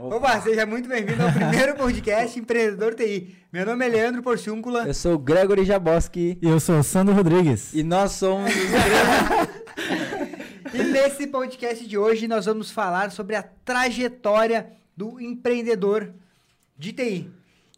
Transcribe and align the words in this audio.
Opa, 0.00 0.40
seja 0.40 0.64
muito 0.64 0.88
bem-vindo 0.88 1.20
ao 1.20 1.32
primeiro 1.32 1.74
podcast 1.74 2.38
Empreendedor 2.38 2.94
TI. 2.94 3.34
Meu 3.52 3.66
nome 3.66 3.84
é 3.84 3.88
Leandro 3.88 4.22
Porciúncula. 4.22 4.86
Eu 4.86 4.94
sou 4.94 5.14
o 5.14 5.18
Gregory 5.18 5.64
Jaboski. 5.64 6.38
E 6.40 6.48
eu 6.48 6.60
sou 6.60 6.78
o 6.78 6.84
Sandro 6.84 7.12
Rodrigues. 7.12 7.74
E 7.74 7.82
nós 7.82 8.12
somos 8.12 8.54
os 8.54 8.62
E 10.72 10.82
nesse 10.84 11.26
podcast 11.26 11.84
de 11.84 11.98
hoje 11.98 12.28
nós 12.28 12.46
vamos 12.46 12.70
falar 12.70 13.10
sobre 13.10 13.34
a 13.34 13.42
trajetória 13.42 14.70
do 14.96 15.20
empreendedor 15.20 16.12
de 16.78 16.92
TI. 16.92 17.28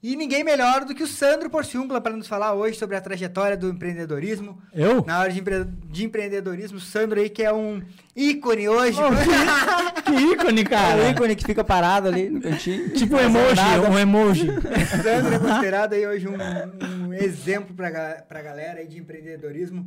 E 0.03 0.17
ninguém 0.17 0.43
melhor 0.43 0.87
do 0.87 0.95
que 0.95 1.03
o 1.03 1.07
Sandro 1.07 1.51
Porciúncula 1.51 2.01
para 2.01 2.17
nos 2.17 2.27
falar 2.27 2.55
hoje 2.55 2.79
sobre 2.79 2.97
a 2.97 3.03
trajetória 3.03 3.55
do 3.55 3.69
empreendedorismo. 3.69 4.61
Eu? 4.73 5.05
Na 5.05 5.21
hora 5.21 5.31
de, 5.31 5.41
empre 5.41 5.65
de 5.65 6.07
empreendedorismo, 6.07 6.79
o 6.79 6.81
Sandro 6.81 7.21
aí 7.21 7.29
que 7.29 7.43
é 7.43 7.53
um 7.53 7.83
ícone 8.17 8.67
hoje. 8.67 8.99
Oh, 8.99 9.11
que, 9.11 9.21
que, 10.11 10.33
ícone, 10.33 10.65
cara. 10.65 11.03
É 11.03 11.09
o 11.09 11.11
ícone 11.11 11.37
que 11.37 11.45
fica 11.45 11.63
parado 11.63 12.09
ali 12.09 12.31
no 12.31 12.41
cantinho. 12.41 12.95
Tipo 12.95 13.17
um 13.17 13.21
emoji, 13.21 13.61
um 13.91 13.99
emoji. 13.99 14.49
O 14.49 14.97
Sandro 15.03 15.35
é 15.35 15.39
considerado 15.39 15.93
aí 15.93 16.07
hoje 16.07 16.27
um, 16.27 17.07
um 17.07 17.13
exemplo 17.13 17.75
para 17.75 18.25
a 18.31 18.43
galera 18.43 18.81
aí 18.81 18.87
de 18.87 18.99
empreendedorismo 18.99 19.87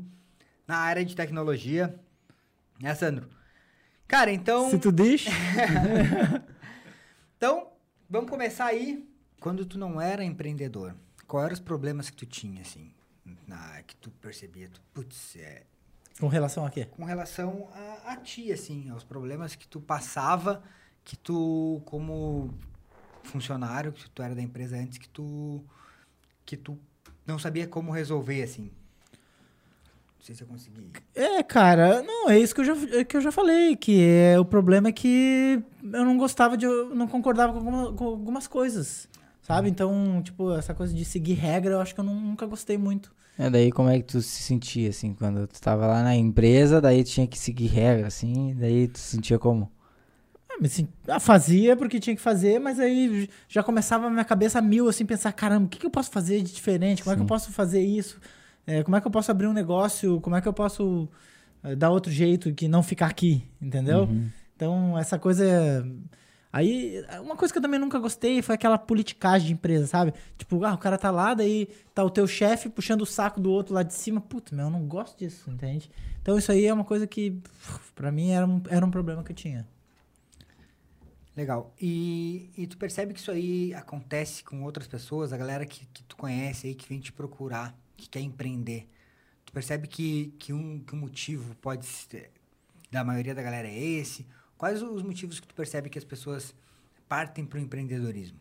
na 0.68 0.78
área 0.78 1.04
de 1.04 1.16
tecnologia. 1.16 1.96
Né, 2.80 2.94
Sandro? 2.94 3.28
Cara, 4.08 4.32
então... 4.32 4.70
Se 4.70 4.78
tu 4.78 4.92
diz. 4.92 5.26
então, 7.36 7.70
vamos 8.08 8.30
começar 8.30 8.66
aí 8.66 9.12
quando 9.44 9.66
tu 9.66 9.78
não 9.78 10.00
era 10.00 10.24
empreendedor, 10.24 10.96
quais 11.28 11.48
eram 11.48 11.54
os 11.54 11.60
problemas 11.60 12.10
que 12.10 12.16
tu 12.16 12.26
tinha, 12.26 12.62
assim, 12.62 12.90
na, 13.46 13.84
que 13.84 13.94
tu 13.98 14.10
percebia? 14.10 14.70
Tu, 14.70 14.82
putz, 14.94 15.36
é... 15.36 15.64
Com 16.18 16.30
relação 16.30 16.66
a 16.66 16.70
quê? 16.70 16.86
Com 16.86 17.04
relação 17.04 17.68
a, 17.74 18.14
a, 18.14 18.16
ti, 18.16 18.54
assim, 18.54 18.90
aos 18.90 19.04
problemas 19.04 19.54
que 19.54 19.68
tu 19.68 19.82
passava, 19.82 20.64
que 21.04 21.18
tu, 21.18 21.82
como 21.84 22.54
funcionário, 23.24 23.92
que 23.92 24.10
tu 24.10 24.24
era 24.24 24.34
da 24.34 24.42
empresa 24.42 24.78
antes, 24.78 24.98
que 24.98 25.10
tu, 25.10 25.62
que 26.46 26.56
tu 26.56 26.80
não 27.28 27.38
sabia 27.38 27.68
como 27.68 27.92
resolver, 27.92 28.44
assim. 28.44 28.72
Não 30.20 30.26
sei 30.26 30.36
se 30.36 30.44
eu 30.44 30.48
consegui. 30.48 30.90
É, 31.14 31.44
cara, 31.44 32.02
não, 32.02 32.30
é 32.30 32.40
isso 32.40 32.56
que 32.56 32.62
eu 32.62 32.66
já, 32.66 32.98
é 32.98 33.04
que 33.04 33.18
eu 33.18 33.22
já 33.22 33.30
falei, 33.30 33.76
que 33.76 34.06
é, 34.06 34.40
o 34.40 34.46
problema 34.46 34.88
é 34.88 34.94
que 34.94 35.62
eu 35.84 36.06
não 36.06 36.16
gostava 36.18 36.56
de, 36.56 36.66
eu 36.66 36.96
não 36.96 37.10
concordava 37.10 37.52
com, 37.52 37.60
alguma, 37.60 37.94
com 37.94 38.06
algumas 38.06 38.48
coisas. 38.48 39.12
Sabe? 39.44 39.70
Então, 39.70 40.22
tipo, 40.24 40.54
essa 40.54 40.74
coisa 40.74 40.94
de 40.94 41.04
seguir 41.04 41.34
regra, 41.34 41.74
eu 41.74 41.82
acho 41.82 41.94
que 41.94 42.00
eu 42.00 42.06
nunca 42.06 42.46
gostei 42.46 42.78
muito. 42.78 43.14
É, 43.38 43.50
daí 43.50 43.72
como 43.72 43.90
é 43.90 43.98
que 43.98 44.06
tu 44.06 44.22
se 44.22 44.42
sentia, 44.42 44.90
assim, 44.90 45.14
quando 45.14 45.46
tu 45.48 45.60
tava 45.60 45.86
lá 45.86 46.02
na 46.02 46.16
empresa, 46.16 46.80
daí 46.80 47.04
tu 47.04 47.10
tinha 47.10 47.28
que 47.28 47.38
seguir 47.38 47.68
regra, 47.68 48.08
assim, 48.08 48.56
daí 48.58 48.88
tu 48.88 49.00
se 49.00 49.16
sentia 49.16 49.38
como? 49.38 49.70
Ah, 51.08 51.20
fazia 51.20 51.76
porque 51.76 52.00
tinha 52.00 52.16
que 52.16 52.22
fazer, 52.22 52.60
mas 52.60 52.80
aí 52.80 53.28
já 53.50 53.62
começava 53.62 54.08
a 54.08 54.10
minha 54.10 54.24
cabeça 54.24 54.62
mil, 54.62 54.88
assim, 54.88 55.06
pensar, 55.06 55.34
caramba, 55.34 55.66
o 55.66 55.70
que, 55.70 55.80
que 55.80 55.86
eu 55.86 55.92
posso 55.92 56.10
fazer 56.12 56.42
de 56.42 56.54
diferente? 56.54 57.04
Como 57.04 57.12
Sim. 57.12 57.16
é 57.16 57.18
que 57.18 57.24
eu 57.24 57.28
posso 57.28 57.52
fazer 57.52 57.82
isso? 57.82 58.22
É, 58.66 58.82
como 58.84 58.96
é 58.96 59.02
que 59.02 59.08
eu 59.08 59.12
posso 59.12 59.30
abrir 59.30 59.48
um 59.48 59.54
negócio? 59.54 60.22
Como 60.22 60.36
é 60.36 60.42
que 60.42 60.48
eu 60.48 60.54
posso 60.54 61.10
é, 61.64 61.76
dar 61.76 61.90
outro 61.90 62.12
jeito 62.12 62.54
que 62.54 62.68
não 62.68 62.82
ficar 62.82 63.08
aqui, 63.08 63.44
entendeu? 63.62 64.04
Uhum. 64.04 64.30
Então, 64.56 64.98
essa 64.98 65.20
coisa... 65.20 65.44
É 65.44 65.84
Aí, 66.54 67.04
uma 67.20 67.36
coisa 67.36 67.52
que 67.52 67.58
eu 67.58 67.62
também 67.64 67.80
nunca 67.80 67.98
gostei 67.98 68.40
foi 68.44 68.54
aquela 68.54 68.78
politicagem 68.78 69.48
de 69.48 69.54
empresa, 69.54 69.88
sabe? 69.88 70.14
Tipo, 70.38 70.64
ah, 70.64 70.76
o 70.76 70.78
cara 70.78 71.00
tá 71.00 71.10
lá, 71.10 71.34
daí 71.34 71.68
tá 71.96 72.04
o 72.04 72.12
teu 72.12 72.28
chefe 72.28 72.70
puxando 72.70 73.02
o 73.02 73.08
saco 73.08 73.42
do 73.42 73.52
outro 73.52 73.74
lá 73.74 73.82
de 73.82 73.96
cima. 73.96 74.22
Puta, 74.22 74.56
meu, 74.56 74.66
eu 74.66 74.70
não 74.70 74.88
gosto 74.88 75.18
disso, 75.18 75.50
entende? 75.50 75.90
Então 76.22 76.38
isso 76.38 76.52
aí 76.52 76.68
é 76.68 76.72
uma 76.72 76.84
coisa 76.84 77.08
que, 77.08 77.42
para 77.96 78.12
mim, 78.12 78.30
era 78.30 78.46
um, 78.46 78.62
era 78.70 78.86
um 78.86 78.92
problema 78.92 79.24
que 79.24 79.32
eu 79.32 79.36
tinha. 79.36 79.68
Legal. 81.36 81.74
E, 81.82 82.52
e 82.56 82.68
tu 82.68 82.78
percebe 82.78 83.16
que 83.16 83.20
isso 83.20 83.32
aí 83.32 83.74
acontece 83.74 84.44
com 84.44 84.62
outras 84.62 84.88
pessoas, 84.88 85.34
a 85.34 85.38
galera 85.38 85.66
que, 85.66 85.88
que 85.88 86.04
tu 86.04 86.16
conhece 86.16 86.68
aí, 86.68 86.76
que 86.76 86.88
vem 86.88 87.00
te 87.00 87.12
procurar, 87.12 87.76
que 87.98 88.08
quer 88.08 88.20
empreender. 88.20 88.88
Tu 89.44 89.52
percebe 89.52 89.88
que, 89.88 90.36
que, 90.38 90.54
um, 90.54 90.80
que 90.82 90.94
um 90.94 91.00
motivo 91.00 91.56
pode 91.56 91.88
ser, 91.88 92.30
da 92.92 93.04
maioria 93.04 93.34
da 93.34 93.42
galera 93.42 93.68
é 93.68 93.76
esse, 93.76 94.24
Quais 94.58 94.82
os 94.82 95.02
motivos 95.04 95.40
que 95.40 95.48
tu 95.48 95.54
percebe 95.54 95.90
que 95.90 95.98
as 95.98 96.06
pessoas 96.06 96.54
partem 97.08 97.46
para 97.46 97.60
o 97.60 97.62
empreendedorismo? 97.62 98.40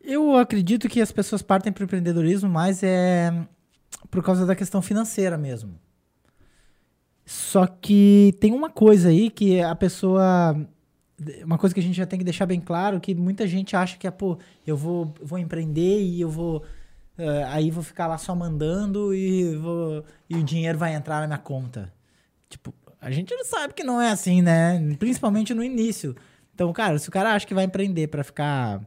Eu 0.00 0.36
acredito 0.36 0.88
que 0.88 1.00
as 1.00 1.10
pessoas 1.10 1.42
partem 1.42 1.72
para 1.72 1.82
o 1.82 1.84
empreendedorismo 1.84 2.48
mais 2.48 2.82
é 2.82 3.32
por 4.10 4.22
causa 4.22 4.46
da 4.46 4.54
questão 4.54 4.80
financeira 4.80 5.36
mesmo. 5.36 5.78
Só 7.24 7.66
que 7.66 8.36
tem 8.40 8.52
uma 8.52 8.70
coisa 8.70 9.08
aí 9.08 9.30
que 9.30 9.60
a 9.60 9.74
pessoa. 9.74 10.56
Uma 11.44 11.58
coisa 11.58 11.74
que 11.74 11.80
a 11.80 11.82
gente 11.82 11.96
já 11.96 12.06
tem 12.06 12.18
que 12.18 12.24
deixar 12.24 12.46
bem 12.46 12.60
claro, 12.60 13.00
que 13.00 13.14
muita 13.14 13.46
gente 13.46 13.74
acha 13.74 13.96
que 13.96 14.06
é, 14.06 14.10
pô, 14.10 14.38
eu 14.66 14.76
vou, 14.76 15.12
vou 15.20 15.38
empreender 15.38 16.02
e 16.02 16.20
eu 16.20 16.30
vou. 16.30 16.62
Uh, 17.18 17.46
aí 17.48 17.70
vou 17.70 17.82
ficar 17.82 18.06
lá 18.06 18.18
só 18.18 18.34
mandando 18.34 19.14
e, 19.14 19.56
vou, 19.56 20.04
e 20.28 20.36
o 20.36 20.42
dinheiro 20.44 20.78
vai 20.78 20.94
entrar 20.94 21.20
na 21.20 21.26
minha 21.26 21.38
conta. 21.38 21.92
Tipo, 22.48 22.72
a 23.00 23.10
gente 23.10 23.34
não 23.34 23.44
sabe 23.44 23.74
que 23.74 23.84
não 23.84 24.00
é 24.00 24.10
assim, 24.10 24.42
né? 24.42 24.94
Principalmente 24.98 25.54
no 25.54 25.62
início. 25.62 26.14
Então, 26.54 26.72
cara, 26.72 26.98
se 26.98 27.08
o 27.08 27.12
cara 27.12 27.34
acha 27.34 27.46
que 27.46 27.54
vai 27.54 27.64
empreender 27.64 28.08
para 28.08 28.24
ficar 28.24 28.80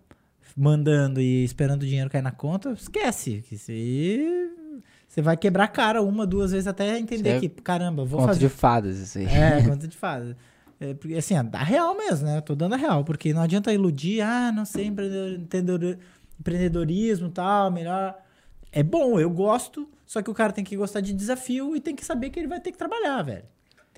mandando 0.56 1.22
e 1.22 1.44
esperando 1.44 1.84
o 1.84 1.86
dinheiro 1.86 2.10
cair 2.10 2.22
na 2.22 2.32
conta, 2.32 2.72
esquece. 2.72 3.44
Que 3.48 3.58
se 3.58 4.50
você 5.08 5.22
vai 5.22 5.38
quebrar 5.38 5.66
a 5.66 5.68
cara 5.68 6.02
uma, 6.02 6.26
duas 6.26 6.52
vezes 6.52 6.68
até 6.68 6.98
entender 6.98 7.30
é 7.30 7.40
que, 7.40 7.50
caramba, 7.50 8.04
vou 8.04 8.20
conto 8.20 8.28
fazer. 8.30 8.42
Conto 8.42 8.52
de 8.52 8.60
fadas, 8.60 8.98
isso 8.98 9.18
aí. 9.20 9.26
É, 9.26 9.62
conto 9.68 9.88
de 9.88 9.96
fadas. 9.96 10.36
É, 10.80 10.94
porque, 10.94 11.16
assim, 11.16 11.36
é 11.36 11.44
da 11.44 11.64
real 11.64 11.96
mesmo, 11.96 12.26
né? 12.26 12.38
Eu 12.38 12.42
tô 12.42 12.56
dando 12.56 12.74
a 12.74 12.78
real, 12.78 13.04
porque 13.04 13.34
não 13.34 13.42
adianta 13.42 13.72
iludir, 13.74 14.22
ah, 14.22 14.52
não 14.52 14.66
sei, 14.66 14.86
empreendedor, 14.86 15.98
empreendedorismo 16.40 17.28
e 17.28 17.32
tal, 17.32 17.72
melhor. 17.72 18.18
É 18.72 18.82
bom, 18.82 19.20
eu 19.20 19.30
gosto, 19.30 19.90
só 20.06 20.22
que 20.22 20.30
o 20.30 20.34
cara 20.34 20.54
tem 20.54 20.64
que 20.64 20.76
gostar 20.76 21.02
de 21.02 21.14
desafio 21.14 21.76
e 21.76 21.80
tem 21.80 21.96
que 21.96 22.06
saber 22.06 22.30
que 22.30 22.40
ele 22.40 22.48
vai 22.48 22.60
ter 22.60 22.72
que 22.72 22.78
trabalhar, 22.78 23.22
velho. 23.22 23.46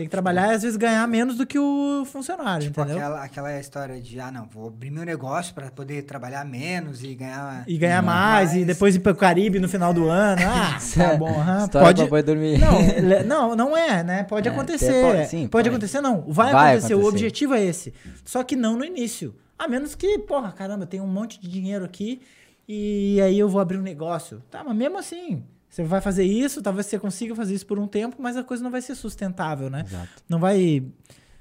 Tem 0.01 0.07
que 0.07 0.12
trabalhar 0.12 0.51
e 0.51 0.56
às 0.56 0.63
vezes 0.63 0.78
ganhar 0.78 1.07
menos 1.07 1.38
do 1.38 1.45
que 1.45 1.59
o 1.59 2.03
funcionário, 2.06 2.66
tipo 2.66 2.81
entendeu? 2.81 2.97
Aquela, 2.97 3.23
aquela 3.23 3.59
história 3.59 4.01
de, 4.01 4.19
ah, 4.19 4.31
não, 4.31 4.47
vou 4.51 4.69
abrir 4.69 4.89
meu 4.89 5.06
negócio 5.06 5.53
para 5.53 5.69
poder 5.69 6.01
trabalhar 6.01 6.44
menos 6.44 7.03
e 7.03 7.13
ganhar... 7.13 7.63
E 7.67 7.78
ganhar 7.78 8.01
mais, 8.01 8.50
mais, 8.50 8.63
e 8.63 8.66
depois 8.66 8.95
ir 8.95 9.00
para 9.00 9.12
o 9.12 9.16
Caribe 9.16 9.59
no 9.59 9.69
final 9.69 9.94
do 9.94 10.09
ano. 10.09 10.41
Ah, 10.44 10.79
tá 10.97 11.16
bom. 11.16 11.29
Uhum, 11.29 11.67
pode 12.07 12.23
dormir. 12.23 12.57
Não, 12.57 13.22
não, 13.51 13.56
não 13.56 13.78
é, 13.78 14.03
né? 14.03 14.23
Pode 14.23 14.47
é, 14.47 14.51
acontecer. 14.51 15.03
Pode, 15.03 15.29
sim, 15.29 15.41
pode, 15.41 15.50
pode, 15.50 15.69
acontecer, 15.69 16.01
não. 16.01 16.23
Vai, 16.28 16.51
Vai 16.51 16.72
acontecer. 16.72 16.94
acontecer. 16.94 16.95
O 16.95 17.07
objetivo 17.07 17.53
é 17.53 17.63
esse. 17.63 17.94
Só 18.25 18.44
que 18.44 18.56
não 18.56 18.75
no 18.75 18.83
início. 18.83 19.35
A 19.59 19.68
menos 19.68 19.94
que, 19.94 20.18
porra, 20.18 20.51
caramba, 20.51 20.88
tem 20.88 21.00
um 21.00 21.06
monte 21.06 21.39
de 21.39 21.47
dinheiro 21.47 21.85
aqui 21.85 22.22
e 22.68 23.22
aí 23.22 23.38
eu 23.38 23.47
vou 23.47 23.62
abrir 23.62 23.78
um 23.78 23.83
negócio. 23.83 24.41
Tá, 24.50 24.63
mas 24.63 24.75
mesmo 24.75 24.97
assim... 24.97 25.44
Você 25.71 25.85
vai 25.85 26.01
fazer 26.01 26.25
isso, 26.25 26.61
talvez 26.61 26.85
você 26.85 26.99
consiga 26.99 27.33
fazer 27.33 27.55
isso 27.55 27.65
por 27.65 27.79
um 27.79 27.87
tempo, 27.87 28.17
mas 28.19 28.35
a 28.35 28.43
coisa 28.43 28.61
não 28.61 28.69
vai 28.69 28.81
ser 28.81 28.93
sustentável, 28.93 29.69
né? 29.69 29.85
Exato. 29.87 30.23
Não 30.27 30.37
vai. 30.37 30.85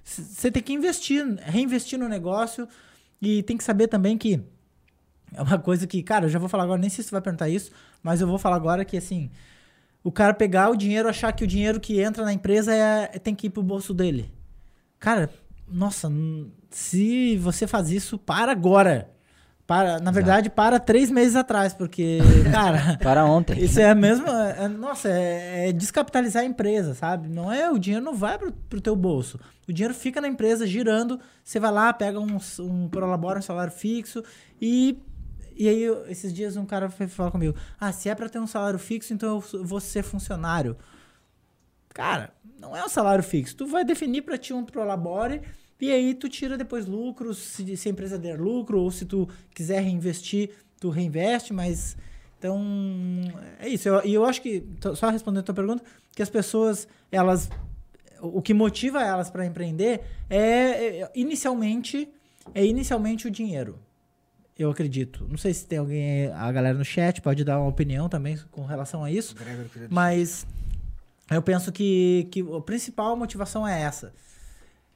Você 0.05 0.53
tem 0.53 0.63
que 0.63 0.73
investir, 0.73 1.27
reinvestir 1.41 1.99
no 1.99 2.09
negócio 2.09 2.69
e 3.21 3.43
tem 3.43 3.57
que 3.57 3.65
saber 3.65 3.89
também 3.89 4.17
que 4.17 4.41
é 5.35 5.43
uma 5.43 5.59
coisa 5.59 5.85
que, 5.85 6.01
cara, 6.01 6.27
eu 6.27 6.29
já 6.29 6.39
vou 6.39 6.49
falar 6.49 6.63
agora, 6.63 6.81
nem 6.81 6.89
sei 6.89 7.03
se 7.03 7.09
você 7.09 7.17
vai 7.17 7.21
perguntar 7.21 7.49
isso, 7.49 7.73
mas 8.05 8.21
eu 8.21 8.27
vou 8.29 8.39
falar 8.39 8.55
agora 8.55 8.85
que 8.85 8.97
assim, 8.97 9.33
o 10.05 10.13
cara 10.13 10.33
pegar 10.33 10.71
o 10.71 10.77
dinheiro, 10.77 11.09
achar 11.09 11.33
que 11.33 11.43
o 11.43 11.47
dinheiro 11.47 11.81
que 11.81 12.01
entra 12.01 12.25
na 12.25 12.33
empresa 12.33 12.73
é, 12.73 13.07
tem 13.19 13.35
que 13.35 13.49
ir 13.49 13.51
pro 13.51 13.65
bolso 13.65 13.93
dele. 13.93 14.33
Cara, 15.01 15.29
nossa, 15.67 16.09
se 16.71 17.37
você 17.39 17.67
faz 17.67 17.91
isso, 17.91 18.17
para 18.17 18.53
agora. 18.53 19.11
Para, 19.71 20.01
na 20.01 20.11
verdade, 20.11 20.51
para 20.51 20.81
três 20.81 21.13
meses 21.13 21.37
atrás, 21.37 21.73
porque, 21.73 22.19
cara. 22.51 22.99
para 23.01 23.25
ontem. 23.25 23.57
Isso 23.63 23.79
é 23.79 23.89
a 23.89 23.95
mesma. 23.95 24.49
É, 24.51 24.67
nossa, 24.67 25.09
é, 25.09 25.69
é, 25.69 25.73
descapitalizar 25.73 26.43
a 26.43 26.45
empresa, 26.45 26.93
sabe? 26.93 27.29
Não 27.29 27.53
é. 27.53 27.71
O 27.71 27.79
dinheiro 27.79 28.05
não 28.05 28.13
vai 28.13 28.37
pro, 28.37 28.51
pro 28.51 28.81
teu 28.81 28.97
bolso. 28.97 29.39
O 29.69 29.73
dinheiro 29.73 29.95
fica 29.95 30.21
na 30.21 30.27
empresa 30.27 30.67
girando. 30.67 31.21
Você 31.45 31.61
vai 31.61 31.71
lá, 31.71 31.93
pega 31.93 32.19
um, 32.19 32.37
um 32.59 32.89
prolabora, 32.89 33.39
um 33.39 33.43
salário 33.43 33.73
fixo 33.73 34.25
e. 34.61 34.99
E 35.57 35.69
aí, 35.69 35.85
esses 36.09 36.33
dias 36.33 36.57
um 36.57 36.67
cara 36.67 36.91
foi 36.91 37.07
falar 37.07 37.31
comigo: 37.31 37.55
Ah, 37.79 37.93
se 37.93 38.09
é 38.09 38.15
para 38.17 38.29
ter 38.29 38.41
um 38.41 38.49
salário 38.49 38.79
fixo, 38.79 39.15
então 39.15 39.41
eu 39.53 39.65
vou 39.65 39.79
ser 39.79 40.03
funcionário. 40.03 40.77
Cara, 41.95 42.35
não 42.59 42.77
é 42.77 42.85
um 42.85 42.89
salário 42.89 43.23
fixo. 43.23 43.55
Tu 43.55 43.69
vai 43.69 43.85
definir 43.85 44.23
para 44.23 44.37
ti 44.37 44.53
um 44.53 44.65
prolabore 44.65 45.43
e 45.81 45.91
aí 45.91 46.15
tu 46.15 46.29
tira 46.29 46.59
depois 46.59 46.87
lucros, 46.87 47.39
se, 47.39 47.77
se 47.77 47.89
a 47.89 47.93
empresa 47.93 48.19
der 48.19 48.39
lucro, 48.39 48.81
ou 48.81 48.91
se 48.91 49.05
tu 49.05 49.29
quiser 49.55 49.83
reinvestir, 49.83 50.51
tu 50.79 50.91
reinveste, 50.91 51.53
mas. 51.53 51.97
Então, 52.39 52.59
é 53.59 53.69
isso. 53.69 53.89
E 53.89 53.91
eu, 53.91 54.01
eu, 54.05 54.25
acho 54.25 54.41
que, 54.41 54.65
só 54.95 55.11
respondendo 55.11 55.41
a 55.41 55.45
tua 55.45 55.55
pergunta, 55.55 55.85
que 56.15 56.23
as 56.23 56.31
pessoas, 56.31 56.89
elas. 57.11 57.49
O 58.23 58.43
que 58.43 58.53
motiva 58.53 59.03
elas 59.03 59.31
para 59.31 59.47
empreender 59.47 60.03
é, 60.29 60.39
é, 60.39 61.11
inicialmente, 61.15 62.09
é 62.55 62.65
inicialmente 62.65 63.27
o 63.27 63.31
dinheiro. 63.31 63.79
Eu 64.59 64.71
acredito. 64.71 65.27
Não 65.31 65.39
sei 65.39 65.55
se 65.55 65.67
tem 65.67 65.79
alguém, 65.79 66.27
a 66.27 66.53
galera 66.53 66.77
no 66.77 66.85
chat 66.85 67.23
pode 67.23 67.43
dar 67.45 67.59
uma 67.59 67.69
opinião 67.69 68.11
também 68.11 68.39
com 68.51 68.67
relação 68.67 69.03
a 69.03 69.11
isso. 69.11 69.35
Mas 69.89 70.47
eu 71.31 71.41
penso 71.41 71.73
que, 71.73 72.29
que 72.31 72.41
a 72.43 72.61
principal 72.61 73.17
motivação 73.17 73.67
é 73.67 73.81
essa. 73.81 74.13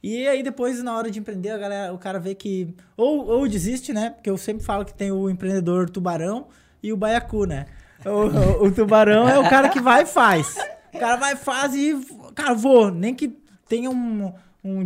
E 0.07 0.27
aí 0.27 0.43
depois, 0.43 0.83
na 0.83 0.95
hora 0.95 1.09
de 1.09 1.17
empreender, 1.17 1.49
a 1.49 1.57
galera, 1.57 1.91
o 1.91 1.97
cara 1.97 2.19
vê 2.19 2.35
que. 2.35 2.71
Ou, 2.95 3.25
ou 3.25 3.47
desiste, 3.47 3.91
né? 3.91 4.11
Porque 4.11 4.29
eu 4.29 4.37
sempre 4.37 4.63
falo 4.63 4.85
que 4.85 4.93
tem 4.93 5.11
o 5.11 5.27
empreendedor 5.31 5.89
tubarão 5.89 6.45
e 6.83 6.93
o 6.93 6.97
baiacu, 6.97 7.45
né? 7.45 7.65
O, 8.05 8.09
o, 8.09 8.65
o 8.67 8.71
tubarão 8.71 9.27
é 9.27 9.39
o 9.39 9.49
cara 9.49 9.67
que 9.67 9.81
vai 9.81 10.03
e 10.03 10.05
faz. 10.05 10.57
O 10.93 10.99
cara 10.99 11.15
vai 11.15 11.33
e 11.33 11.35
faz 11.35 11.73
e. 11.73 11.99
Cara, 12.35 12.53
vou. 12.53 12.91
Nem 12.91 13.15
que 13.15 13.35
tenha 13.67 13.89
um, 13.89 14.31
um- 14.63 14.83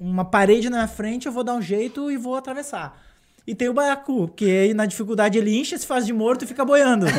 uma 0.00 0.24
parede 0.24 0.70
na 0.70 0.78
minha 0.78 0.88
frente, 0.88 1.26
eu 1.26 1.32
vou 1.32 1.44
dar 1.44 1.52
um 1.52 1.60
jeito 1.60 2.10
e 2.10 2.16
vou 2.16 2.34
atravessar. 2.34 2.98
E 3.46 3.54
tem 3.54 3.68
o 3.68 3.74
baiacu, 3.74 4.26
que 4.28 4.46
aí 4.46 4.72
na 4.72 4.86
dificuldade 4.86 5.36
ele 5.36 5.54
incha, 5.54 5.76
se 5.76 5.86
faz 5.86 6.06
de 6.06 6.14
morto 6.14 6.44
e 6.44 6.48
fica 6.48 6.64
boiando. 6.64 7.04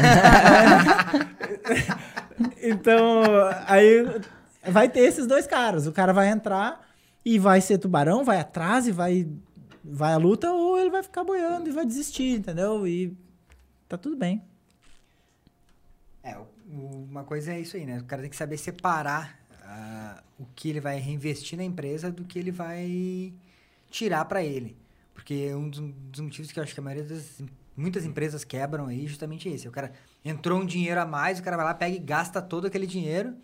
então, 2.61 3.21
aí 3.67 4.07
vai 4.67 4.89
ter 4.89 5.01
esses 5.01 5.27
dois 5.27 5.45
caras. 5.45 5.85
O 5.85 5.91
cara 5.91 6.11
vai 6.13 6.29
entrar 6.29 6.81
e 7.25 7.39
vai 7.39 7.61
ser 7.61 7.77
tubarão, 7.77 8.23
vai 8.23 8.39
atrás 8.39 8.87
e 8.87 8.91
vai, 8.91 9.27
vai 9.83 10.13
à 10.13 10.17
luta, 10.17 10.51
ou 10.51 10.77
ele 10.79 10.89
vai 10.89 11.03
ficar 11.03 11.23
boiando 11.23 11.69
e 11.69 11.71
vai 11.71 11.85
desistir, 11.85 12.37
entendeu? 12.37 12.87
E 12.87 13.15
tá 13.87 13.97
tudo 13.97 14.15
bem. 14.15 14.41
É, 16.23 16.37
uma 16.69 17.23
coisa 17.23 17.53
é 17.53 17.59
isso 17.59 17.77
aí, 17.77 17.85
né? 17.85 17.99
O 17.99 18.05
cara 18.05 18.21
tem 18.21 18.29
que 18.29 18.35
saber 18.35 18.57
separar 18.57 19.39
ah, 19.63 20.23
o 20.39 20.45
que 20.55 20.69
ele 20.69 20.79
vai 20.79 20.99
reinvestir 20.99 21.57
na 21.57 21.63
empresa 21.63 22.11
do 22.11 22.23
que 22.23 22.37
ele 22.37 22.51
vai 22.51 23.33
tirar 23.89 24.25
para 24.25 24.43
ele. 24.43 24.75
Porque 25.13 25.53
um 25.53 25.69
dos, 25.69 25.79
dos 25.79 26.19
motivos 26.21 26.51
que 26.51 26.59
eu 26.59 26.63
acho 26.63 26.73
que 26.73 26.79
a 26.79 26.83
maioria 26.83 27.07
das 27.07 27.41
muitas 27.75 28.05
empresas 28.05 28.43
quebram 28.43 28.87
aí 28.87 29.07
justamente 29.07 29.49
esse. 29.49 29.67
O 29.67 29.71
cara 29.71 29.91
entrou 30.23 30.59
um 30.59 30.65
dinheiro 30.65 30.99
a 31.01 31.05
mais, 31.05 31.39
o 31.39 31.43
cara 31.43 31.57
vai 31.57 31.65
lá, 31.65 31.73
pega 31.73 31.95
e 31.95 31.99
gasta 31.99 32.41
todo 32.41 32.67
aquele 32.67 32.87
dinheiro, 32.87 33.35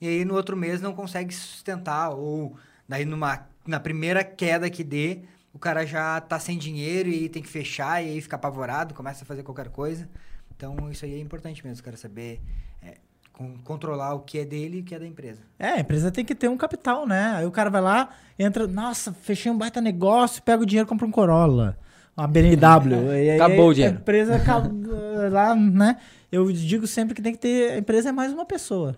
e 0.00 0.08
aí 0.08 0.24
no 0.24 0.34
outro 0.34 0.56
mês 0.56 0.80
não 0.80 0.92
consegue 0.92 1.34
sustentar, 1.34 2.10
ou 2.10 2.56
daí 2.88 3.04
numa, 3.04 3.46
na 3.66 3.78
primeira 3.80 4.22
queda 4.24 4.68
que 4.70 4.82
dê, 4.84 5.20
o 5.52 5.58
cara 5.58 5.86
já 5.86 6.20
tá 6.20 6.38
sem 6.38 6.58
dinheiro 6.58 7.08
e 7.08 7.28
tem 7.28 7.42
que 7.42 7.48
fechar, 7.48 8.02
e 8.02 8.08
aí 8.10 8.20
fica 8.20 8.36
apavorado, 8.36 8.92
começa 8.94 9.24
a 9.24 9.26
fazer 9.26 9.42
qualquer 9.42 9.68
coisa. 9.68 10.08
Então 10.56 10.90
isso 10.90 11.04
aí 11.04 11.14
é 11.14 11.18
importante 11.20 11.64
mesmo, 11.66 11.80
o 11.80 11.84
cara 11.84 11.96
saber 11.96 12.40
é, 12.82 12.94
con- 13.32 13.56
controlar 13.64 14.14
o 14.14 14.20
que 14.20 14.38
é 14.38 14.44
dele 14.44 14.78
e 14.78 14.80
o 14.80 14.84
que 14.84 14.94
é 14.94 14.98
da 14.98 15.06
empresa. 15.06 15.40
É, 15.58 15.68
a 15.70 15.80
empresa 15.80 16.10
tem 16.10 16.24
que 16.24 16.34
ter 16.34 16.48
um 16.48 16.56
capital, 16.56 17.06
né? 17.06 17.34
Aí 17.36 17.46
o 17.46 17.50
cara 17.50 17.70
vai 17.70 17.80
lá, 17.80 18.10
entra, 18.38 18.66
nossa, 18.66 19.12
fechei 19.12 19.50
um 19.50 19.58
baita 19.58 19.80
negócio, 19.80 20.42
pega 20.42 20.62
o 20.62 20.66
dinheiro, 20.66 20.88
compra 20.88 21.06
um 21.06 21.10
Corolla, 21.10 21.78
uma 22.16 22.26
BMW. 22.28 22.94
e 23.24 23.30
aí 23.30 23.40
Acabou 23.40 23.68
o 23.68 23.70
A 23.70 23.74
dinheiro. 23.74 23.96
empresa 23.96 24.36
acaba- 24.36 24.70
lá, 25.30 25.54
né? 25.54 25.96
Eu 26.30 26.50
digo 26.52 26.86
sempre 26.86 27.14
que 27.14 27.22
tem 27.22 27.32
que 27.32 27.38
ter, 27.38 27.72
a 27.72 27.78
empresa 27.78 28.08
é 28.08 28.12
mais 28.12 28.32
uma 28.32 28.44
pessoa. 28.44 28.96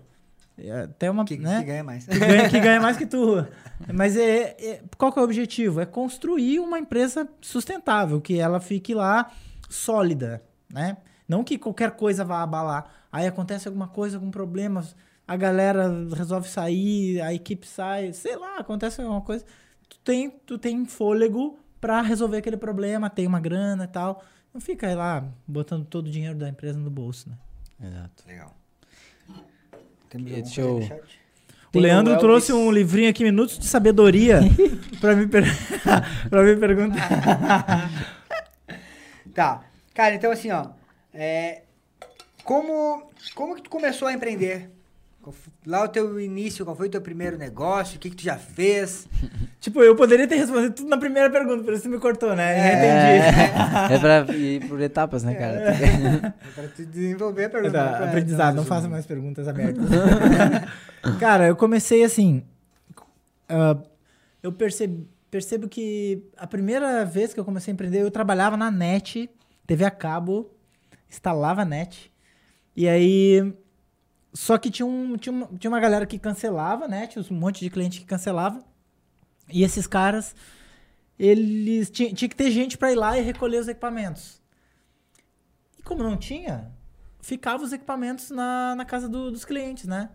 Até 0.83 1.09
uma, 1.11 1.23
Que, 1.23 1.37
né? 1.37 1.59
que 1.59 1.65
ganha 1.65 1.83
mais. 1.83 2.05
que 2.07 2.17
ganha, 2.17 2.49
que 2.49 2.59
ganha 2.59 2.81
mais 2.81 2.97
que 2.97 3.05
tu. 3.05 3.45
Mas 3.93 4.17
é, 4.17 4.55
é- 4.59 4.83
qual 4.97 5.11
que 5.11 5.19
é 5.19 5.21
o 5.21 5.25
objetivo? 5.25 5.79
É 5.79 5.85
construir 5.85 6.59
uma 6.59 6.79
empresa 6.79 7.27
sustentável, 7.41 8.19
que 8.19 8.39
ela 8.39 8.59
fique 8.59 8.93
lá 8.95 9.31
sólida, 9.69 10.41
né? 10.71 10.97
Não 11.27 11.43
que 11.43 11.57
qualquer 11.57 11.91
coisa 11.91 12.23
vá 12.25 12.41
abalar. 12.41 12.89
Aí 13.11 13.27
acontece 13.27 13.67
alguma 13.67 13.87
coisa, 13.87 14.17
algum 14.17 14.31
problema, 14.31 14.83
a 15.27 15.35
galera 15.35 15.89
resolve 16.15 16.47
sair, 16.47 17.21
a 17.21 17.33
equipe 17.33 17.67
sai, 17.67 18.13
sei 18.13 18.35
lá, 18.35 18.57
acontece 18.57 19.01
alguma 19.01 19.21
coisa. 19.21 19.45
Tu 19.89 19.99
tem, 19.99 20.29
tu 20.29 20.57
tem 20.57 20.85
fôlego 20.85 21.59
pra 21.79 22.01
resolver 22.01 22.37
aquele 22.37 22.57
problema, 22.57 23.09
tem 23.09 23.27
uma 23.27 23.39
grana 23.39 23.83
e 23.83 23.87
tal. 23.87 24.23
Não 24.53 24.59
fica 24.59 24.87
aí 24.87 24.95
lá 24.95 25.23
botando 25.47 25.85
todo 25.85 26.07
o 26.07 26.11
dinheiro 26.11 26.37
da 26.37 26.49
empresa 26.49 26.79
no 26.79 26.89
bolso, 26.89 27.29
né? 27.29 27.37
Exato. 27.79 28.23
Legal. 28.25 28.55
Temos 30.09 30.31
deixa 30.31 30.61
eu-? 30.61 30.79
O 31.73 31.79
Leandro 31.79 32.13
Elvis- 32.13 32.25
trouxe 32.27 32.53
um 32.53 32.71
livrinho 32.71 33.09
aqui, 33.09 33.23
Minutos 33.23 33.59
de 33.59 33.65
Sabedoria, 33.65 34.39
pra 35.01 35.15
me, 35.15 35.27
per... 35.27 35.43
pra 36.29 36.43
me 36.43 36.55
perguntar. 36.55 37.89
Tá. 39.33 39.63
Cara, 39.93 40.15
então 40.15 40.31
assim, 40.31 40.49
ó. 40.51 40.67
é, 41.13 41.61
como, 42.43 43.11
como 43.35 43.55
que 43.55 43.61
tu 43.61 43.69
começou 43.69 44.07
a 44.07 44.13
empreender? 44.13 44.71
Lá 45.65 45.83
o 45.83 45.87
teu 45.87 46.19
início, 46.19 46.63
qual 46.65 46.75
foi 46.75 46.87
o 46.87 46.91
teu 46.91 47.01
primeiro 47.01 47.37
negócio? 47.37 47.97
O 47.97 47.99
que 47.99 48.09
que 48.09 48.15
tu 48.15 48.23
já 48.23 48.37
fez? 48.37 49.07
tipo, 49.59 49.81
eu 49.81 49.95
poderia 49.95 50.27
ter 50.27 50.35
respondido 50.35 50.73
tudo 50.75 50.89
na 50.89 50.97
primeira 50.97 51.29
pergunta, 51.29 51.63
por 51.63 51.73
isso 51.73 51.83
tu 51.83 51.89
me 51.89 51.99
cortou, 51.99 52.35
né? 52.35 52.55
Já 52.57 52.67
entendi. 52.73 53.93
É, 53.93 53.95
é 53.95 53.99
pra 54.25 54.35
ir 54.35 54.67
por 54.67 54.79
etapas, 54.81 55.23
né, 55.23 55.35
cara? 55.35 55.55
É 55.71 56.33
pra 56.55 56.67
tu 56.69 56.85
desenvolver 56.85 57.45
a 57.45 57.49
pergunta. 57.49 57.73
Tá, 57.73 57.83
não 57.91 57.97
pra- 57.97 58.07
aprendizado, 58.07 58.55
não 58.55 58.65
pra- 58.65 58.75
faça 58.75 58.87
mais 58.89 59.05
perguntas 59.05 59.47
abertas. 59.47 59.85
Cara, 61.19 61.47
eu 61.47 61.55
comecei 61.55 62.03
assim. 62.03 62.43
ah, 63.49 63.77
eu 64.43 64.51
percebi, 64.51 65.07
percebo 65.31 65.67
que 65.67 66.23
a 66.37 66.47
primeira 66.47 67.03
vez 67.05 67.33
que 67.33 67.39
eu 67.39 67.45
comecei 67.45 67.71
a 67.71 67.73
empreender, 67.73 68.01
eu 68.01 68.11
trabalhava 68.11 68.55
na 68.57 68.69
net, 68.71 69.29
TV 69.65 69.83
a 69.85 69.91
cabo, 69.91 70.49
instalava 71.09 71.61
a 71.61 71.65
net. 71.65 72.11
E 72.75 72.87
aí. 72.87 73.53
Só 74.33 74.57
que 74.57 74.69
tinha, 74.69 74.85
um, 74.85 75.17
tinha, 75.17 75.33
uma, 75.33 75.47
tinha 75.57 75.69
uma 75.71 75.79
galera 75.79 76.05
que 76.05 76.19
cancelava, 76.19 76.87
né? 76.87 77.07
Tinha 77.07 77.23
um 77.31 77.35
monte 77.35 77.59
de 77.61 77.69
cliente 77.69 77.99
que 77.99 78.05
cancelava. 78.05 78.63
E 79.51 79.63
esses 79.63 79.87
caras, 79.87 80.35
eles 81.17 81.89
tinha, 81.89 82.13
tinha 82.13 82.29
que 82.29 82.35
ter 82.35 82.51
gente 82.51 82.77
pra 82.77 82.91
ir 82.91 82.95
lá 82.95 83.17
e 83.17 83.21
recolher 83.21 83.59
os 83.59 83.67
equipamentos. 83.67 84.41
E 85.79 85.81
como 85.81 86.03
não 86.03 86.17
tinha, 86.17 86.71
ficava 87.21 87.63
os 87.63 87.71
equipamentos 87.73 88.29
na, 88.29 88.75
na 88.75 88.85
casa 88.85 89.07
do- 89.09 89.31
dos 89.31 89.45
clientes, 89.45 89.85
né? 89.85 90.09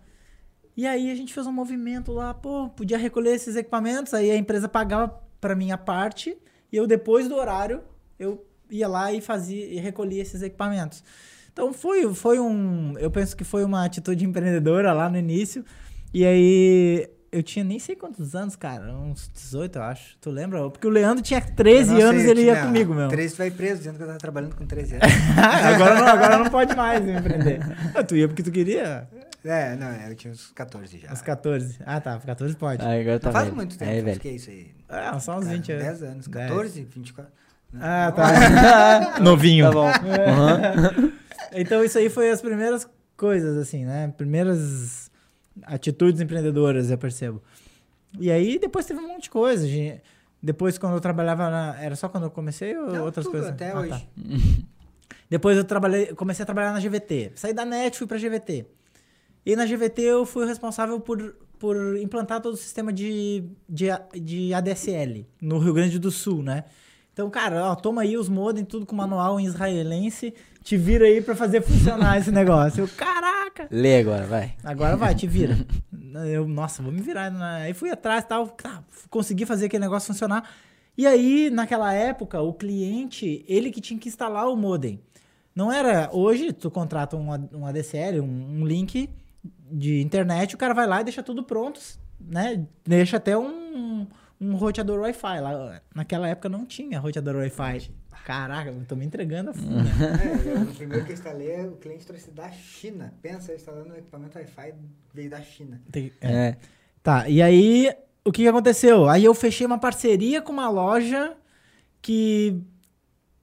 E 0.76 0.86
aí 0.86 1.10
a 1.10 1.14
gente 1.14 1.34
fez 1.34 1.46
um 1.46 1.52
movimento 1.52 2.12
lá, 2.12 2.32
pô, 2.32 2.68
podia 2.70 2.96
recolher 2.96 3.34
esses 3.34 3.56
equipamentos, 3.56 4.14
aí 4.14 4.30
a 4.30 4.36
empresa 4.36 4.68
pagava 4.68 5.20
pra 5.40 5.54
mim 5.54 5.70
a 5.70 5.76
parte, 5.78 6.36
e 6.70 6.76
eu 6.76 6.86
depois 6.86 7.28
do 7.28 7.34
horário, 7.34 7.82
eu 8.18 8.46
ia 8.70 8.88
lá 8.88 9.12
e 9.12 9.20
fazia 9.20 9.66
e 9.66 9.76
recolhia 9.76 10.22
esses 10.22 10.40
equipamentos. 10.40 11.02
Então 11.52 11.72
foi, 11.72 12.12
foi 12.14 12.38
um, 12.40 12.94
eu 12.98 13.10
penso 13.10 13.36
que 13.36 13.44
foi 13.44 13.64
uma 13.64 13.84
atitude 13.84 14.24
empreendedora 14.24 14.92
lá 14.92 15.08
no 15.08 15.18
início, 15.18 15.64
e 16.12 16.24
aí 16.24 17.08
eu 17.30 17.42
tinha 17.42 17.64
nem 17.64 17.78
sei 17.78 17.94
quantos 17.96 18.34
anos, 18.34 18.56
cara, 18.56 18.92
uns 18.94 19.30
18, 19.34 19.76
eu 19.78 19.82
acho. 19.82 20.16
Tu 20.20 20.30
lembra? 20.30 20.68
Porque 20.70 20.86
o 20.86 20.90
Leandro 20.90 21.22
tinha 21.22 21.40
13 21.40 21.92
Eu 21.94 22.00
não 22.00 22.08
anos 22.10 22.24
e 22.24 22.30
ele 22.30 22.42
ia 22.44 22.56
comigo, 22.62 22.92
meu. 22.94 23.08
13 23.08 23.34
tu 23.34 23.38
vai 23.38 23.50
preso, 23.50 23.78
dizendo 23.78 23.96
que 23.96 24.02
eu 24.02 24.06
tava 24.06 24.18
trabalhando 24.18 24.54
com 24.56 24.66
13 24.66 24.94
anos. 24.96 25.06
agora, 25.74 25.94
não, 25.94 26.06
agora 26.08 26.38
não 26.38 26.50
pode 26.50 26.74
mais 26.76 27.06
empreender. 27.06 27.60
Ah, 27.94 28.02
tu 28.02 28.16
ia 28.16 28.28
porque 28.28 28.42
tu 28.42 28.50
queria? 28.50 29.08
é, 29.44 29.74
não, 29.76 29.88
é, 29.88 30.10
eu 30.10 30.14
tinha 30.14 30.32
uns 30.32 30.52
14 30.54 30.98
já. 30.98 31.10
Aos 31.10 31.20
14. 31.22 31.78
Ah, 31.86 32.00
tá. 32.00 32.18
14 32.18 32.54
pode. 32.56 32.82
Ah, 32.84 32.92
agora 33.00 33.18
tá 33.20 33.28
Não 33.28 33.32
faz 33.32 33.44
velho. 33.46 33.56
muito 33.56 33.76
tempo, 33.78 33.90
É, 33.90 34.00
velho. 34.02 34.20
que 34.20 34.28
é 34.28 34.32
isso 34.32 34.50
aí? 34.50 34.70
Ah, 34.88 35.18
só 35.18 35.38
uns 35.38 35.46
20 35.48 35.72
anos. 35.72 35.84
10 35.84 36.02
anos, 36.02 36.28
10. 36.28 36.48
14, 36.50 36.88
24. 36.94 37.32
Não, 37.72 37.80
Ah, 37.82 38.06
não. 38.06 38.12
tá. 38.14 39.20
Novinho. 39.24 39.66
Tá 39.66 39.72
bom. 39.72 39.88
Uhum. 41.02 41.12
Então 41.54 41.84
isso 41.84 41.98
aí 41.98 42.08
foi 42.08 42.30
as 42.30 42.40
primeiras 42.40 42.88
coisas, 43.16 43.56
assim, 43.56 43.84
né? 43.84 44.12
Primeiras 44.16 45.10
atitudes 45.64 46.20
empreendedoras, 46.20 46.90
eu 46.90 46.98
percebo. 46.98 47.42
E 48.18 48.30
aí 48.30 48.58
depois 48.58 48.86
teve 48.86 49.00
um 49.00 49.08
monte 49.08 49.24
de 49.24 49.30
coisa. 49.30 49.66
Depois, 50.42 50.76
quando 50.76 50.94
eu 50.94 51.00
trabalhava 51.00 51.48
na. 51.50 51.80
Era 51.80 51.94
só 51.94 52.08
quando 52.08 52.24
eu 52.24 52.30
comecei 52.30 52.76
ou 52.76 52.88
Não, 52.90 53.04
outras 53.04 53.24
tudo, 53.24 53.32
coisas? 53.32 53.50
até 53.50 53.70
Ah, 53.70 53.78
hoje. 53.80 53.90
tá. 53.90 54.02
Depois 55.30 55.56
eu 55.56 55.64
trabalhei, 55.64 56.06
comecei 56.14 56.42
a 56.42 56.46
trabalhar 56.46 56.72
na 56.72 56.80
GVT. 56.80 57.32
Saí 57.36 57.54
da 57.54 57.64
NET, 57.64 57.96
fui 57.96 58.06
pra 58.06 58.18
GVT. 58.18 58.66
E 59.46 59.56
na 59.56 59.64
GVT 59.64 60.02
eu 60.02 60.26
fui 60.26 60.46
responsável 60.46 61.00
por, 61.00 61.34
por 61.58 61.96
implantar 61.98 62.40
todo 62.40 62.52
o 62.54 62.56
sistema 62.56 62.92
de, 62.92 63.44
de, 63.68 63.86
de 64.20 64.52
ADSL 64.52 65.26
no 65.40 65.58
Rio 65.58 65.72
Grande 65.72 65.98
do 65.98 66.10
Sul, 66.10 66.42
né? 66.42 66.64
Então, 67.12 67.28
cara, 67.28 67.66
ó, 67.66 67.74
toma 67.74 68.02
aí 68.02 68.16
os 68.16 68.28
modem, 68.28 68.64
tudo 68.64 68.86
com 68.86 68.96
manual 68.96 69.38
em 69.38 69.44
israelense, 69.44 70.32
te 70.62 70.76
vira 70.76 71.04
aí 71.04 71.20
pra 71.20 71.34
fazer 71.36 71.60
funcionar 71.60 72.18
esse 72.18 72.30
negócio. 72.30 72.84
Eu, 72.84 72.88
caraca! 72.88 73.68
Lê 73.70 73.98
agora, 73.98 74.26
vai. 74.26 74.54
Agora 74.64 74.96
vai, 74.96 75.14
te 75.14 75.26
vira. 75.26 75.56
Eu, 76.26 76.46
nossa, 76.46 76.82
vou 76.82 76.92
me 76.92 77.00
virar. 77.00 77.30
né? 77.30 77.62
Aí 77.64 77.74
fui 77.74 77.90
atrás 77.90 78.24
e 78.24 78.28
tal, 78.28 78.48
tá, 78.48 78.82
consegui 79.08 79.46
fazer 79.46 79.66
aquele 79.66 79.82
negócio 79.84 80.12
funcionar. 80.12 80.48
E 80.96 81.06
aí, 81.06 81.48
naquela 81.50 81.92
época, 81.92 82.40
o 82.40 82.52
cliente, 82.52 83.44
ele 83.48 83.70
que 83.70 83.80
tinha 83.80 83.98
que 83.98 84.08
instalar 84.08 84.46
o 84.48 84.56
modem. 84.56 85.00
Não 85.54 85.72
era. 85.72 86.10
Hoje, 86.12 86.52
tu 86.52 86.70
contrata 86.70 87.16
um, 87.16 87.28
um 87.54 87.66
ADSL, 87.66 88.20
um, 88.20 88.60
um 88.60 88.66
link 88.66 89.08
de 89.70 90.00
internet, 90.02 90.54
o 90.54 90.58
cara 90.58 90.74
vai 90.74 90.86
lá 90.86 91.00
e 91.00 91.04
deixa 91.04 91.22
tudo 91.22 91.42
pronto, 91.42 91.80
né? 92.20 92.64
Deixa 92.86 93.16
até 93.16 93.36
um, 93.36 94.06
um 94.42 94.56
roteador 94.56 95.00
Wi-Fi. 95.00 95.40
Lá, 95.40 95.80
naquela 95.94 96.28
época 96.28 96.48
não 96.48 96.66
tinha 96.66 96.98
roteador 96.98 97.36
Wi-Fi. 97.36 97.90
Caraca, 98.24 98.70
eu 98.70 98.84
tô 98.84 98.96
me 98.96 99.04
entregando 99.04 99.50
a 99.50 99.54
fundo. 99.54 99.82
né? 99.82 99.84
É, 100.52 100.58
no 100.58 100.74
primeiro 100.74 101.04
que 101.04 101.12
eu 101.12 101.14
instalei, 101.14 101.66
o 101.66 101.76
cliente 101.76 102.06
trouxe 102.06 102.30
da 102.30 102.50
China. 102.50 103.14
Pensa, 103.22 103.52
eu 103.52 103.56
instalando 103.56 103.92
um 103.92 103.96
equipamento 103.96 104.36
Wi-Fi 104.38 104.74
veio 105.14 105.30
da 105.30 105.40
China. 105.40 105.80
É. 105.92 106.10
É. 106.20 106.56
Tá, 107.02 107.28
e 107.28 107.40
aí 107.40 107.92
o 108.24 108.30
que, 108.30 108.46
aconteceu? 108.46 109.08
Aí 109.08 109.24
eu 109.24 109.34
fechei 109.34 109.66
uma 109.66 109.78
parceria 109.78 110.42
com 110.42 110.52
uma 110.52 110.68
loja 110.68 111.36
que. 112.00 112.60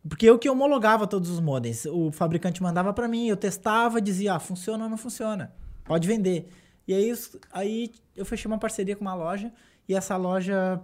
Porque 0.07 0.25
eu 0.25 0.39
que 0.39 0.49
homologava 0.49 1.05
todos 1.05 1.29
os 1.29 1.41
modems. 1.41 1.85
O 1.85 2.11
fabricante 2.11 2.63
mandava 2.63 2.93
pra 2.93 3.07
mim, 3.07 3.27
eu 3.27 3.35
testava, 3.35 4.01
dizia, 4.01 4.35
ah, 4.35 4.39
funciona 4.39 4.85
ou 4.85 4.89
não 4.89 4.97
funciona. 4.97 5.53
Pode 5.83 6.07
vender. 6.07 6.47
E 6.87 6.93
aí, 6.93 7.13
aí 7.51 7.91
eu 8.15 8.25
fechei 8.25 8.49
uma 8.49 8.57
parceria 8.57 8.95
com 8.95 9.01
uma 9.01 9.13
loja 9.13 9.51
e 9.89 9.95
essa 9.95 10.15
loja 10.15 10.79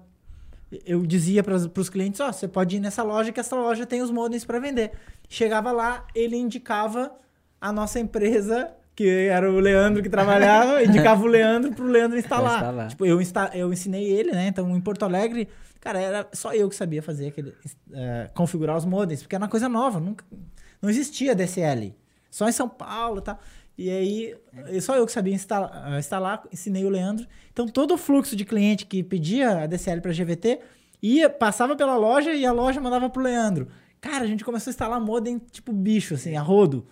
eu 0.84 1.06
dizia 1.06 1.44
para 1.44 1.56
os 1.56 1.90
clientes, 1.90 2.20
ó, 2.20 2.32
você 2.32 2.48
pode 2.48 2.78
ir 2.78 2.80
nessa 2.80 3.04
loja 3.04 3.32
que 3.32 3.40
essa 3.40 3.56
loja 3.56 3.86
tem 3.86 4.02
os 4.02 4.10
modems 4.10 4.44
para 4.44 4.60
vender. 4.60 4.92
Chegava 5.30 5.72
lá, 5.72 6.06
ele 6.16 6.36
indicava 6.36 7.16
a 7.62 7.72
nossa 7.72 8.00
empresa, 8.00 8.72
que 8.96 9.08
era 9.08 9.50
o 9.50 9.60
Leandro 9.60 10.02
que 10.02 10.10
trabalhava, 10.10 10.82
indicava 10.84 11.24
o 11.24 11.28
Leandro 11.28 11.72
pro 11.72 11.86
Leandro 11.86 12.18
instalar. 12.18 12.56
instalar. 12.56 12.88
Tipo, 12.88 13.06
eu, 13.06 13.22
insta 13.22 13.52
eu 13.54 13.72
ensinei 13.72 14.06
ele, 14.06 14.32
né? 14.32 14.48
Então, 14.48 14.76
em 14.76 14.82
Porto 14.82 15.04
Alegre, 15.04 15.48
cara, 15.80 16.02
era 16.02 16.28
só 16.34 16.52
eu 16.52 16.68
que 16.68 16.76
sabia 16.76 17.04
fazer 17.04 17.28
aquele, 17.28 17.54
eh, 17.94 18.32
configurar 18.34 18.76
os 18.76 18.86
modems, 18.86 19.22
porque 19.22 19.36
era 19.36 19.44
uma 19.44 19.50
coisa 19.50 19.70
nova, 19.70 20.00
nunca, 20.00 20.26
não 20.82 20.90
existia 20.90 21.36
DSL. 21.36 21.96
Só 22.32 22.50
em 22.50 22.52
São 22.52 22.68
Paulo 22.68 23.20
e 23.20 23.22
tal. 23.22 23.40
E 23.77 23.89
aí, 23.89 24.36
só 24.82 24.96
eu 24.96 25.05
que 25.05 25.12
sabia 25.12 25.34
instalar, 25.34 25.98
instalar, 26.00 26.44
ensinei 26.51 26.86
o 26.86 26.89
Leandro. 26.89 27.27
Então, 27.51 27.67
todo 27.67 27.94
o 27.94 27.98
fluxo 27.98 28.36
de 28.36 28.46
cliente 28.46 28.86
que 28.86 29.03
pedia 29.03 29.63
a 29.63 29.65
DSL 29.67 30.00
para 30.01 30.13
GVT 30.13 30.60
ia, 31.01 31.29
passava 31.29 31.75
pela 31.75 31.98
loja 31.98 32.34
e 32.34 32.46
a 32.46 32.51
loja 32.53 32.79
mandava 32.79 33.10
pro 33.10 33.22
Leandro. 33.22 33.67
Cara, 34.00 34.24
a 34.24 34.27
gente 34.27 34.46
começou 34.46 34.70
a 34.70 34.74
instalar 34.74 35.00
modem 35.01 35.39
tipo 35.51 35.74
bicho, 35.74 36.13
assim, 36.13 36.36
a 36.38 36.41
rodo. 36.41 36.88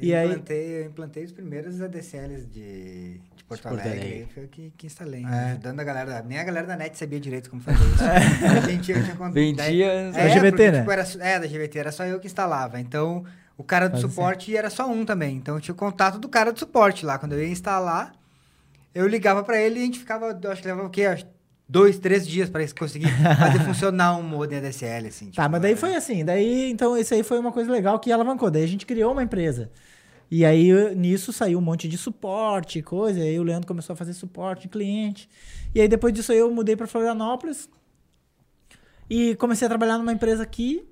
Eu 0.00 0.04
E 0.08 0.14
aí- 0.14 0.28
implantei, 0.28 0.66
eu 0.82 0.84
implantei 0.86 1.24
os 1.24 1.32
primeiros 1.32 1.80
ADCLs 1.80 2.46
de, 2.46 3.14
de 3.36 3.44
Porto, 3.44 3.62
Porto 3.62 3.66
Alegre. 3.80 3.90
Alegre. 4.00 4.28
Foi 4.32 4.42
eu 4.44 4.48
que, 4.48 4.72
que 4.76 4.86
instalei. 4.86 5.24
É. 5.24 5.26
Ajudando 5.52 5.80
a 5.80 5.84
galera. 5.84 6.22
Nem 6.22 6.38
a 6.38 6.44
galera 6.44 6.66
da 6.66 6.76
net 6.76 6.96
sabia 6.98 7.18
direito 7.18 7.48
como 7.50 7.62
fazer 7.62 7.82
isso. 7.84 8.04
A 8.64 8.68
gente, 8.70 8.92
eu 8.92 9.02
tinha 9.02 9.16
cont- 9.16 9.32
Vendia- 9.32 10.12
daí- 10.12 10.12
Da 10.12 10.28
GVT, 10.34 10.50
porque, 10.50 10.70
né? 10.70 10.78
tipo, 10.80 10.90
era, 10.92 11.02
é, 11.20 11.40
da 11.40 11.46
GVT, 11.46 11.78
era 11.78 11.90
só 11.90 12.04
eu 12.04 12.20
que 12.20 12.26
instalava. 12.26 12.78
Então, 12.78 13.24
o 13.58 13.64
cara 13.64 13.88
do 13.88 13.92
Pode 13.92 14.02
ser. 14.02 14.08
suporte 14.08 14.56
era 14.56 14.70
só 14.70 14.88
um 14.88 15.04
também. 15.04 15.36
Então, 15.36 15.56
eu 15.56 15.60
tinha 15.60 15.74
o 15.74 15.76
contato 15.76 16.16
do 16.16 16.28
cara 16.28 16.52
do 16.52 16.58
suporte 16.60 17.04
lá. 17.04 17.18
Quando 17.18 17.32
eu 17.32 17.42
ia 17.42 17.48
instalar, 17.48 18.14
eu 18.94 19.04
ligava 19.08 19.42
pra 19.42 19.60
ele 19.60 19.80
e 19.80 19.82
a 19.82 19.86
gente 19.86 19.98
ficava, 19.98 20.28
acho 20.28 20.62
que 20.62 20.68
levava 20.68 20.86
o 20.86 20.90
quê? 20.90 21.04
Dois, 21.68 21.98
três 21.98 22.26
dias 22.26 22.48
pra 22.48 22.66
conseguir 22.68 23.08
fazer 23.36 23.58
funcionar 23.66 24.16
um 24.16 24.22
modem 24.22 24.58
ADSL, 24.58 25.08
assim. 25.08 25.26
Tá, 25.26 25.42
tipo, 25.42 25.50
mas 25.50 25.60
daí 25.60 25.72
é. 25.72 25.76
foi 25.76 25.96
assim. 25.96 26.24
Daí, 26.24 26.70
então, 26.70 26.96
isso 26.96 27.12
aí 27.12 27.24
foi 27.24 27.36
uma 27.40 27.50
coisa 27.50 27.70
legal 27.70 27.98
que 27.98 28.12
alavancou. 28.12 28.48
Daí 28.48 28.62
a 28.62 28.68
gente 28.68 28.86
criou 28.86 29.10
uma 29.10 29.24
empresa. 29.24 29.72
E 30.30 30.44
aí, 30.44 30.94
nisso 30.94 31.32
saiu 31.32 31.58
um 31.58 31.62
monte 31.62 31.88
de 31.88 31.98
suporte, 31.98 32.80
coisa. 32.80 33.20
Aí 33.20 33.40
o 33.40 33.42
Leandro 33.42 33.66
começou 33.66 33.92
a 33.94 33.96
fazer 33.96 34.12
suporte 34.12 34.62
de 34.62 34.68
cliente. 34.68 35.28
E 35.74 35.80
aí, 35.80 35.88
depois 35.88 36.14
disso 36.14 36.30
aí, 36.30 36.38
eu 36.38 36.48
mudei 36.48 36.76
pra 36.76 36.86
Florianópolis. 36.86 37.68
E 39.10 39.34
comecei 39.34 39.66
a 39.66 39.68
trabalhar 39.68 39.98
numa 39.98 40.12
empresa 40.12 40.44
aqui. 40.44 40.86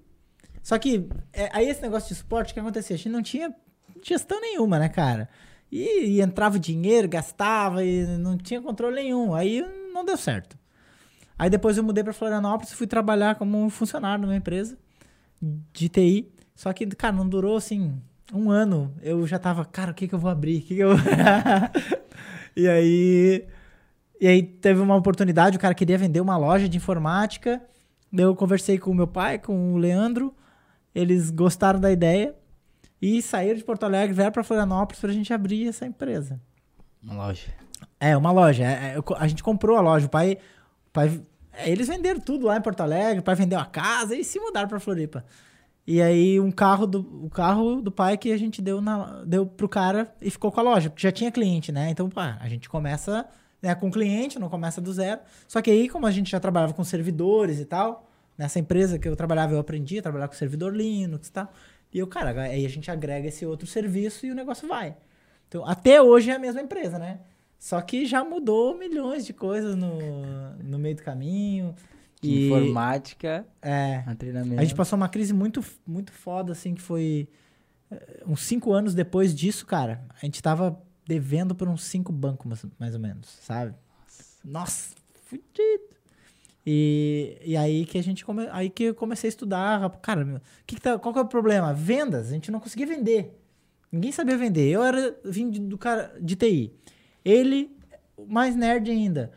Só 0.66 0.76
que, 0.80 1.08
é, 1.32 1.48
aí 1.52 1.68
esse 1.68 1.80
negócio 1.80 2.08
de 2.08 2.16
suporte, 2.16 2.50
o 2.50 2.54
que 2.54 2.58
acontecia? 2.58 2.94
A 2.94 2.96
gente 2.96 3.08
não 3.08 3.22
tinha 3.22 3.54
gestão 4.02 4.40
nenhuma, 4.40 4.80
né, 4.80 4.88
cara? 4.88 5.28
E, 5.70 6.16
e 6.16 6.20
entrava 6.20 6.56
o 6.56 6.58
dinheiro, 6.58 7.08
gastava 7.08 7.84
e 7.84 8.04
não 8.18 8.36
tinha 8.36 8.60
controle 8.60 8.96
nenhum. 8.96 9.32
Aí 9.32 9.64
não 9.94 10.04
deu 10.04 10.16
certo. 10.16 10.58
Aí 11.38 11.48
depois 11.48 11.78
eu 11.78 11.84
mudei 11.84 12.02
pra 12.02 12.12
Florianópolis 12.12 12.72
e 12.72 12.74
fui 12.74 12.88
trabalhar 12.88 13.36
como 13.36 13.70
funcionário 13.70 14.22
numa 14.22 14.34
empresa 14.34 14.76
de 15.72 15.88
TI. 15.88 16.32
Só 16.52 16.72
que, 16.72 16.84
cara, 16.86 17.14
não 17.14 17.28
durou 17.28 17.56
assim 17.56 18.02
um 18.34 18.50
ano. 18.50 18.92
Eu 19.00 19.24
já 19.24 19.38
tava, 19.38 19.64
cara, 19.64 19.92
o 19.92 19.94
que 19.94 20.08
que 20.08 20.16
eu 20.16 20.18
vou 20.18 20.32
abrir? 20.32 20.58
O 20.58 20.62
que 20.62 20.74
que 20.74 20.80
eu... 20.80 20.94
e 22.56 22.66
aí... 22.66 23.46
E 24.20 24.26
aí 24.26 24.42
teve 24.42 24.80
uma 24.80 24.96
oportunidade, 24.96 25.58
o 25.58 25.60
cara 25.60 25.74
queria 25.76 25.96
vender 25.96 26.20
uma 26.20 26.36
loja 26.36 26.68
de 26.68 26.76
informática. 26.76 27.62
Eu 28.12 28.34
conversei 28.34 28.78
com 28.78 28.90
o 28.90 28.94
meu 28.94 29.06
pai, 29.06 29.38
com 29.38 29.72
o 29.72 29.76
Leandro. 29.76 30.34
Eles 30.96 31.30
gostaram 31.30 31.78
da 31.78 31.92
ideia 31.92 32.34
e 33.02 33.20
saíram 33.20 33.58
de 33.58 33.62
Porto 33.62 33.84
Alegre, 33.84 34.14
vieram 34.14 34.32
pra 34.32 34.42
Florianópolis 34.42 34.98
pra 34.98 35.12
gente 35.12 35.30
abrir 35.30 35.68
essa 35.68 35.84
empresa. 35.84 36.40
Uma 37.02 37.26
loja. 37.26 37.48
É, 38.00 38.16
uma 38.16 38.32
loja. 38.32 38.64
É, 38.64 38.96
é, 38.96 39.02
a 39.18 39.28
gente 39.28 39.42
comprou 39.42 39.76
a 39.76 39.82
loja. 39.82 40.06
O 40.06 40.08
pai. 40.08 40.38
O 40.88 40.90
pai 40.94 41.20
é, 41.52 41.70
eles 41.70 41.86
venderam 41.86 42.18
tudo 42.18 42.46
lá 42.46 42.56
em 42.56 42.62
Porto 42.62 42.80
Alegre. 42.80 43.20
O 43.20 43.22
pai 43.22 43.34
vendeu 43.34 43.58
a 43.58 43.66
casa 43.66 44.16
e 44.16 44.24
se 44.24 44.40
mudaram 44.40 44.68
pra 44.68 44.80
Floripa. 44.80 45.22
E 45.86 46.00
aí, 46.00 46.40
um 46.40 46.50
carro 46.50 46.86
do, 46.86 47.00
o 47.26 47.28
carro 47.28 47.82
do 47.82 47.92
pai 47.92 48.16
que 48.16 48.32
a 48.32 48.38
gente 48.38 48.62
deu, 48.62 48.80
na, 48.80 49.22
deu 49.24 49.44
pro 49.44 49.68
cara 49.68 50.10
e 50.18 50.30
ficou 50.30 50.50
com 50.50 50.60
a 50.60 50.62
loja, 50.62 50.88
porque 50.88 51.02
já 51.02 51.12
tinha 51.12 51.30
cliente, 51.30 51.70
né? 51.70 51.90
Então, 51.90 52.08
pá, 52.08 52.38
a 52.40 52.48
gente 52.48 52.70
começa 52.70 53.28
né, 53.60 53.74
com 53.74 53.90
cliente, 53.90 54.38
não 54.38 54.48
começa 54.48 54.80
do 54.80 54.90
zero. 54.94 55.20
Só 55.46 55.60
que 55.60 55.70
aí, 55.70 55.90
como 55.90 56.06
a 56.06 56.10
gente 56.10 56.30
já 56.30 56.40
trabalhava 56.40 56.72
com 56.72 56.82
servidores 56.82 57.60
e 57.60 57.66
tal, 57.66 58.05
nessa 58.38 58.58
empresa 58.58 58.98
que 58.98 59.08
eu 59.08 59.16
trabalhava, 59.16 59.52
eu 59.54 59.58
aprendi 59.58 59.98
a 59.98 60.02
trabalhar 60.02 60.28
com 60.28 60.34
servidor 60.34 60.74
Linux 60.74 61.28
e 61.28 61.32
tal. 61.32 61.52
E 61.92 61.98
eu, 61.98 62.06
cara, 62.06 62.42
aí 62.42 62.64
a 62.66 62.68
gente 62.68 62.90
agrega 62.90 63.28
esse 63.28 63.46
outro 63.46 63.66
serviço 63.66 64.26
e 64.26 64.30
o 64.30 64.34
negócio 64.34 64.66
vai. 64.68 64.96
Então, 65.48 65.64
até 65.66 66.02
hoje 66.02 66.30
é 66.30 66.34
a 66.34 66.38
mesma 66.38 66.60
empresa, 66.60 66.98
né? 66.98 67.20
Só 67.58 67.80
que 67.80 68.04
já 68.04 68.22
mudou 68.24 68.76
milhões 68.76 69.24
de 69.24 69.32
coisas 69.32 69.74
no, 69.76 69.98
no 70.62 70.78
meio 70.78 70.96
do 70.96 71.02
caminho. 71.02 71.74
E, 72.22 72.46
Informática, 72.46 73.46
É. 73.62 74.02
a 74.06 74.14
treinamento. 74.14 74.60
A 74.60 74.64
gente 74.64 74.74
passou 74.74 74.96
uma 74.96 75.08
crise 75.08 75.32
muito, 75.32 75.64
muito 75.86 76.10
foda, 76.12 76.52
assim, 76.52 76.74
que 76.74 76.82
foi. 76.82 77.28
eh, 77.90 78.22
Uns 78.26 78.40
cinco 78.40 78.72
anos 78.72 78.94
depois 78.94 79.34
disso, 79.34 79.64
cara, 79.66 80.02
a 80.20 80.24
gente 80.24 80.42
tava 80.42 80.80
devendo 81.06 81.54
por 81.54 81.68
uns 81.68 81.84
cinco 81.84 82.10
bancos, 82.12 82.46
mais, 82.46 82.66
mais 82.78 82.94
ou 82.94 83.00
menos, 83.00 83.28
sabe? 83.42 83.74
Nossa, 84.44 84.94
fudido. 85.26 85.95
E, 86.66 87.38
e 87.44 87.56
aí 87.56 87.84
que 87.86 87.96
a 87.96 88.02
gente 88.02 88.24
come, 88.24 88.48
aí 88.50 88.68
que 88.68 88.84
eu 88.84 88.94
comecei 88.94 89.28
a 89.28 89.30
estudar, 89.30 89.88
cara, 90.00 90.42
que 90.66 90.74
que 90.74 90.80
tá, 90.80 90.98
qual 90.98 91.12
que 91.12 91.20
é 91.20 91.22
o 91.22 91.26
problema? 91.28 91.72
Vendas, 91.72 92.28
a 92.28 92.32
gente 92.32 92.50
não 92.50 92.58
conseguia 92.58 92.86
vender. 92.86 93.38
Ninguém 93.92 94.10
sabia 94.10 94.36
vender. 94.36 94.68
Eu 94.68 94.82
era 94.82 95.16
vim 95.24 95.48
de- 95.48 95.60
do 95.60 95.78
cara 95.78 96.12
de 96.20 96.34
TI. 96.34 96.72
Ele 97.24 97.70
mais 98.28 98.56
nerd 98.56 98.90
ainda. 98.90 99.30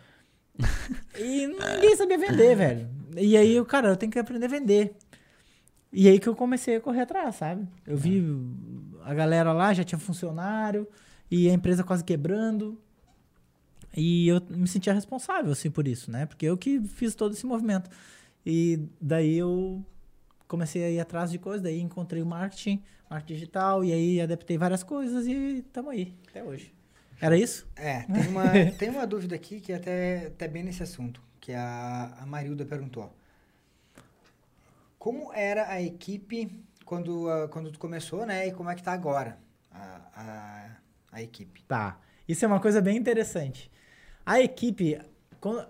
E 1.17 1.47
ninguém 1.47 1.95
sabia 1.95 2.17
vender, 2.17 2.55
velho. 2.55 2.89
E 3.17 3.35
aí 3.37 3.59
o 3.59 3.65
cara, 3.65 3.89
eu 3.89 3.95
tenho 3.97 4.11
que 4.11 4.19
aprender 4.19 4.45
a 4.45 4.49
vender. 4.49 4.95
E 5.91 6.07
aí 6.07 6.19
que 6.19 6.27
eu 6.27 6.35
comecei 6.35 6.75
a 6.77 6.81
correr 6.81 7.01
atrás, 7.01 7.35
sabe? 7.35 7.67
Eu 7.85 7.97
vi 7.97 8.23
a 9.03 9.13
galera 9.13 9.51
lá, 9.51 9.73
já 9.73 9.83
tinha 9.83 9.99
funcionário, 9.99 10.87
e 11.29 11.49
a 11.49 11.53
empresa 11.53 11.83
quase 11.83 12.03
quebrando. 12.03 12.79
E 13.95 14.27
eu 14.27 14.41
me 14.49 14.67
sentia 14.67 14.93
responsável, 14.93 15.51
assim, 15.51 15.69
por 15.71 15.87
isso, 15.87 16.11
né? 16.11 16.25
Porque 16.25 16.45
eu 16.45 16.57
que 16.57 16.79
fiz 16.81 17.15
todo 17.15 17.33
esse 17.33 17.45
movimento. 17.45 17.89
E 18.45 18.87
daí 19.01 19.37
eu 19.37 19.83
comecei 20.47 20.83
a 20.83 20.89
ir 20.89 20.99
atrás 20.99 21.31
de 21.31 21.37
coisas, 21.37 21.61
daí 21.61 21.79
encontrei 21.79 22.21
o 22.21 22.25
marketing, 22.25 22.81
marketing 23.09 23.33
digital, 23.33 23.83
e 23.83 23.93
aí 23.93 24.21
adaptei 24.21 24.57
várias 24.57 24.83
coisas 24.83 25.27
e 25.27 25.59
estamos 25.59 25.91
aí, 25.91 26.13
até 26.27 26.43
hoje. 26.43 26.73
Era 27.21 27.37
isso? 27.37 27.67
É, 27.75 28.01
tem 28.03 28.27
uma, 28.27 28.43
tem 28.77 28.89
uma 28.89 29.05
dúvida 29.05 29.35
aqui 29.35 29.59
que 29.59 29.71
é 29.71 29.75
até, 29.75 30.27
até 30.27 30.47
bem 30.47 30.63
nesse 30.63 30.81
assunto, 30.81 31.21
que 31.39 31.51
a, 31.53 32.17
a 32.19 32.25
Marilda 32.25 32.65
perguntou. 32.65 33.13
Como 34.97 35.31
era 35.33 35.69
a 35.69 35.81
equipe 35.81 36.51
quando, 36.85 37.27
quando 37.51 37.71
tu 37.71 37.79
começou, 37.79 38.25
né? 38.25 38.47
E 38.47 38.51
como 38.51 38.69
é 38.69 38.75
que 38.75 38.83
tá 38.83 38.91
agora 38.91 39.37
a, 39.71 40.01
a, 40.15 40.69
a 41.11 41.21
equipe? 41.21 41.63
Tá. 41.63 41.99
Isso 42.27 42.43
é 42.43 42.47
uma 42.47 42.59
coisa 42.59 42.81
bem 42.81 42.97
interessante. 42.97 43.71
A 44.31 44.39
equipe, 44.41 44.99
quando, 45.41 45.65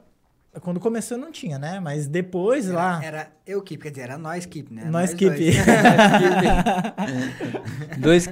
quando 0.61 0.79
começou 0.79 1.17
não 1.17 1.31
tinha, 1.31 1.57
né? 1.57 1.79
Mas 1.79 2.07
depois 2.07 2.67
Era, 2.67 2.75
lá. 2.75 3.03
era 3.03 3.31
eu 3.45 3.59
equipe, 3.59 3.83
quer 3.83 3.89
dizer, 3.91 4.01
era 4.01 4.17
nós 4.17 4.45
equipe, 4.45 4.73
né? 4.73 4.85
Nós 4.85 5.13
dois. 5.13 5.21
equipe. 5.21 5.57
Dois. 7.99 8.27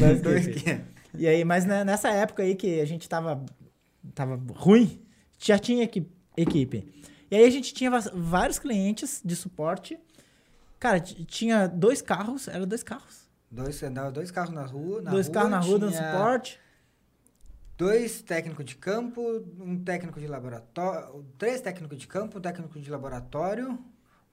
Nós 0.00 0.20
Dois 0.22 0.46
equipe. 0.46 0.64
que- 0.64 0.80
E 1.16 1.26
aí, 1.28 1.44
mas 1.44 1.64
né, 1.64 1.84
nessa 1.84 2.08
época 2.10 2.42
aí 2.42 2.54
que 2.54 2.80
a 2.80 2.84
gente 2.84 3.08
tava, 3.08 3.44
tava 4.14 4.40
ruim, 4.54 5.00
já 5.38 5.58
tinha 5.58 5.84
equi- 5.84 6.08
equipe. 6.36 6.92
E 7.30 7.36
aí 7.36 7.44
a 7.44 7.50
gente 7.50 7.72
tinha 7.74 7.90
vários 8.12 8.58
clientes 8.58 9.20
de 9.24 9.34
suporte. 9.36 9.98
Cara, 10.78 11.00
tinha 11.00 11.66
dois 11.66 12.02
carros, 12.02 12.48
era 12.48 12.66
dois 12.66 12.82
carros. 12.82 13.24
Dois, 13.50 13.82
andava 13.82 14.10
dois 14.10 14.30
carros 14.30 14.52
na 14.54 14.64
rua. 14.64 15.00
Na 15.02 15.10
dois 15.12 15.26
rua, 15.26 15.34
carros 15.34 15.50
na 15.50 15.60
rua 15.60 15.78
dando 15.78 15.92
tinha 15.92 16.12
suporte. 16.12 16.58
Dois 17.84 18.22
técnicos 18.22 18.64
de 18.64 18.76
campo, 18.76 19.44
um 19.60 19.78
técnico 19.78 20.18
de 20.18 20.26
laboratório. 20.26 21.22
Três 21.36 21.60
técnicos 21.60 21.98
de 21.98 22.06
campo, 22.06 22.38
um 22.38 22.40
técnico 22.40 22.80
de 22.80 22.90
laboratório, 22.90 23.78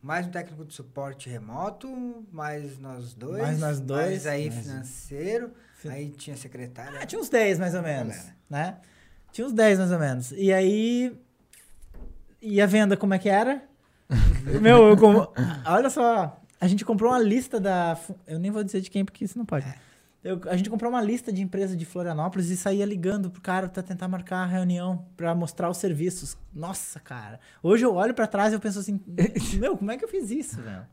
mais 0.01 0.25
um 0.25 0.29
técnico 0.31 0.63
de 0.63 0.73
suporte 0.73 1.29
remoto, 1.29 2.25
mais 2.31 2.79
nós 2.79 3.13
dois. 3.13 3.41
Mais 3.41 3.59
nós 3.59 3.81
dois, 3.81 4.05
Mais 4.05 4.25
aí 4.27 4.49
mais- 4.49 4.65
financeiro. 4.65 5.51
Fi- 5.75 5.89
Aí 5.89 6.09
tinha 6.11 6.37
secretária. 6.37 6.97
Ah, 7.01 7.05
tinha 7.05 7.19
uns 7.19 7.27
10 7.27 7.59
mais 7.59 7.75
ou 7.75 7.81
menos, 7.81 8.15
Galera. 8.15 8.35
né? 8.49 8.77
Tinha 9.33 9.45
uns 9.45 9.51
10 9.51 9.79
mais 9.79 9.91
ou 9.91 9.99
menos. 9.99 10.31
E 10.31 10.53
aí. 10.53 11.13
E 12.41 12.61
a 12.61 12.65
venda, 12.65 12.95
como 12.95 13.13
é 13.13 13.19
que 13.19 13.27
era? 13.27 13.61
Meu, 14.61 14.87
eu 14.91 14.95
como... 14.97 15.27
olha 15.65 15.89
só. 15.89 16.39
A 16.59 16.67
gente 16.67 16.85
comprou 16.85 17.11
uma 17.11 17.19
lista 17.19 17.59
da. 17.59 17.99
Eu 18.25 18.39
nem 18.39 18.49
vou 18.49 18.63
dizer 18.63 18.79
de 18.79 18.89
quem, 18.89 19.03
porque 19.03 19.25
isso 19.25 19.37
não 19.37 19.45
pode. 19.45 19.65
Eu- 20.23 20.39
a 20.47 20.55
gente 20.55 20.69
comprou 20.69 20.91
uma 20.91 21.01
lista 21.01 21.31
de 21.33 21.41
empresas 21.41 21.75
de 21.75 21.83
Florianópolis 21.85 22.49
e 22.51 22.57
saía 22.57 22.85
ligando 22.85 23.31
pro 23.31 23.41
cara 23.41 23.67
pra 23.67 23.81
tentar 23.81 24.07
marcar 24.07 24.43
a 24.43 24.45
reunião, 24.45 25.05
pra 25.17 25.33
mostrar 25.33 25.69
os 25.69 25.77
serviços. 25.77 26.37
Nossa, 26.53 26.99
cara. 26.99 27.39
Hoje 27.63 27.83
eu 27.83 27.93
olho 27.95 28.13
pra 28.13 28.27
trás 28.27 28.51
e 28.53 28.55
eu 28.55 28.59
penso 28.59 28.79
assim: 28.79 28.99
Meu, 29.59 29.75
como 29.77 29.89
é 29.91 29.97
que 29.97 30.05
eu 30.05 30.09
fiz 30.09 30.29
isso, 30.29 30.61
velho? 30.61 30.85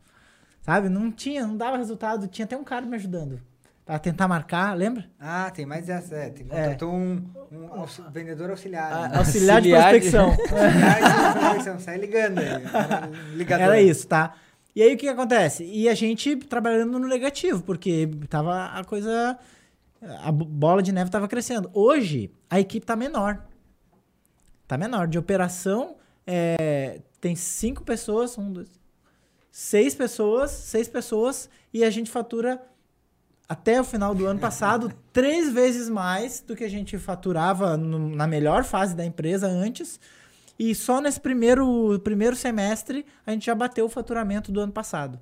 Sabe? 0.62 0.88
Não 0.88 1.10
tinha, 1.10 1.46
não 1.46 1.56
dava 1.56 1.76
resultado. 1.76 2.26
Tinha 2.26 2.44
até 2.44 2.56
um 2.56 2.64
cara 2.64 2.86
me 2.86 2.96
ajudando. 2.96 3.40
Pra 3.84 3.98
tentar 3.98 4.28
marcar, 4.28 4.76
lembra? 4.76 5.06
Ah, 5.18 5.50
tem 5.50 5.64
mais 5.64 5.88
essa. 5.88 6.14
É, 6.14 6.28
tem, 6.28 6.46
É. 6.50 6.62
contratou 6.62 6.92
um, 6.92 7.24
um 7.50 7.72
aux- 7.80 8.02
vendedor 8.12 8.50
auxiliar. 8.50 8.92
Ah, 8.92 9.08
né? 9.08 9.16
Auxiliar 9.18 9.62
de 9.62 9.74
Auxiliar 9.74 9.92
de- 9.94 10.10
prospecção. 10.10 10.28
Auxiliar 10.58 11.32
de 11.32 11.38
prospecção, 11.38 11.80
Sai 11.80 11.96
ligando 11.96 12.38
aí. 12.38 12.46
Era 12.48 13.10
Ligador. 13.34 13.64
Era 13.66 13.80
isso, 13.80 14.06
tá? 14.06 14.34
E 14.74 14.82
aí 14.82 14.94
o 14.94 14.96
que, 14.96 15.06
que 15.06 15.08
acontece? 15.08 15.64
E 15.64 15.88
a 15.88 15.94
gente 15.94 16.36
trabalhando 16.36 16.98
no 16.98 17.08
negativo, 17.08 17.62
porque 17.62 18.08
tava 18.28 18.66
a 18.66 18.84
coisa. 18.84 19.38
A 20.22 20.30
bo- 20.30 20.44
bola 20.44 20.82
de 20.82 20.92
neve 20.92 21.10
tava 21.10 21.26
crescendo. 21.26 21.68
Hoje, 21.74 22.30
a 22.48 22.60
equipe 22.60 22.86
tá 22.86 22.94
menor. 22.94 23.42
Tá 24.66 24.78
menor. 24.78 25.08
De 25.08 25.18
operação, 25.18 25.96
é, 26.26 27.00
tem 27.20 27.34
cinco 27.34 27.82
pessoas, 27.82 28.38
um, 28.38 28.52
dois, 28.52 28.68
seis 29.50 29.94
pessoas, 29.94 30.50
seis 30.52 30.86
pessoas, 30.86 31.50
e 31.74 31.82
a 31.82 31.90
gente 31.90 32.10
fatura 32.10 32.62
até 33.48 33.80
o 33.80 33.84
final 33.84 34.14
do 34.14 34.26
ano 34.26 34.38
passado 34.38 34.92
três 35.12 35.50
vezes 35.50 35.88
mais 35.88 36.40
do 36.40 36.54
que 36.54 36.62
a 36.62 36.68
gente 36.70 36.96
faturava 36.98 37.76
no- 37.76 38.10
na 38.14 38.26
melhor 38.26 38.62
fase 38.62 38.94
da 38.94 39.04
empresa 39.04 39.48
antes. 39.48 39.98
E 40.58 40.74
só 40.74 41.00
nesse 41.00 41.20
primeiro, 41.20 41.98
primeiro 42.00 42.34
semestre 42.34 43.06
a 43.26 43.30
gente 43.30 43.46
já 43.46 43.54
bateu 43.54 43.84
o 43.86 43.88
faturamento 43.88 44.50
do 44.50 44.60
ano 44.60 44.72
passado. 44.72 45.20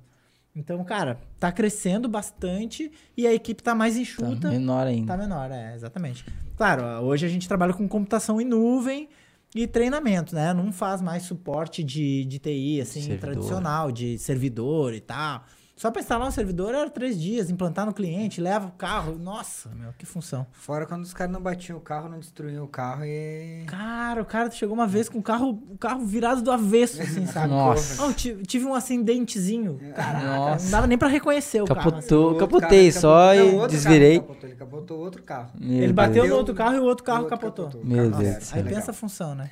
Então, 0.55 0.83
cara, 0.83 1.19
tá 1.39 1.51
crescendo 1.51 2.09
bastante 2.09 2.91
e 3.15 3.27
a 3.27 3.33
equipe 3.33 3.61
tá 3.61 3.75
mais 3.75 3.93
Tá 3.93 4.01
enxuta. 4.01 4.49
menor 4.49 4.87
ainda. 4.87 5.07
Tá 5.13 5.17
menor, 5.17 5.51
é, 5.51 5.75
exatamente. 5.75 6.25
Claro, 6.55 6.83
hoje 7.05 7.25
a 7.27 7.29
gente 7.29 7.47
trabalha 7.47 7.73
com 7.73 7.87
computação 7.87 8.41
em 8.41 8.45
nuvem 8.45 9.07
e 9.53 9.67
treinamento, 9.67 10.33
né? 10.33 10.53
Não 10.55 10.71
faz 10.73 10.99
mais 10.99 11.23
suporte 11.23 11.83
de, 11.83 12.25
de 12.25 12.39
TI, 12.39 12.81
assim, 12.81 13.01
Servidor. 13.01 13.19
tradicional, 13.19 13.91
de 13.91 14.17
servidor 14.17 14.95
e 14.95 14.99
tal. 14.99 15.43
Só 15.77 15.91
pra 15.91 16.01
instalar 16.01 16.27
um 16.27 16.31
servidor 16.31 16.73
era 16.73 16.89
três 16.89 17.21
dias, 17.21 17.51
implantar 17.51 17.85
no 17.85 17.93
cliente, 17.93 18.41
leva 18.41 18.65
o 18.67 18.71
carro. 18.71 19.15
Nossa, 19.17 19.69
meu, 19.69 19.93
que 19.95 20.07
função. 20.07 20.45
Fora 20.51 20.87
quando 20.87 21.03
os 21.03 21.13
caras 21.13 21.31
não 21.31 21.39
batiam 21.39 21.77
o 21.77 21.81
carro, 21.81 22.09
não 22.09 22.17
destruíam 22.19 22.65
o 22.65 22.67
carro 22.67 23.05
e. 23.05 23.63
Cara, 23.67 24.23
o 24.23 24.25
cara 24.25 24.49
chegou 24.49 24.73
uma 24.73 24.87
vez 24.87 25.07
com 25.07 25.19
o 25.19 25.21
carro, 25.21 25.51
o 25.69 25.77
carro 25.77 26.03
virado 26.03 26.41
do 26.41 26.51
avesso, 26.51 26.99
assim, 26.99 27.27
sabe? 27.31 27.49
Nossa. 27.49 28.03
Oh, 28.03 28.11
ti- 28.11 28.41
tive 28.47 28.65
um 28.65 28.73
acidentezinho. 28.73 29.79
Caraca, 29.95 30.25
Nossa. 30.25 30.63
não 30.65 30.71
dava 30.71 30.87
nem 30.87 30.97
pra 30.97 31.07
reconhecer 31.07 31.61
o 31.61 31.65
carro. 31.65 31.79
assim. 31.81 31.91
Capotou, 31.91 32.19
O 32.21 32.27
outro 32.33 32.39
capotei 32.47 32.89
carro 32.91 33.01
só 33.01 33.35
capotou. 33.35 33.65
E 33.65 33.67
desvirei. 33.69 34.15
carro 34.19 34.27
capotou, 34.27 34.49
Ele 34.49 34.55
capotou 34.57 34.99
outro 34.99 35.23
carro. 35.23 35.51
Meu 35.59 35.83
Ele 35.83 35.93
bateu 35.93 36.13
Deus. 36.23 36.29
no 36.29 36.35
outro 36.37 36.55
carro 36.55 36.75
e 36.75 36.79
o 36.79 36.83
outro 36.85 37.03
carro 37.03 37.19
O 37.19 37.23
outro 37.25 37.37
capotou. 37.37 37.81
Meu 37.83 38.09
Carro 38.09 38.23
Deus. 38.23 38.51
Aí 38.53 38.63
Legal. 38.63 38.79
pensa 38.79 38.91
a 38.91 38.93
função, 38.95 39.35
né? 39.35 39.51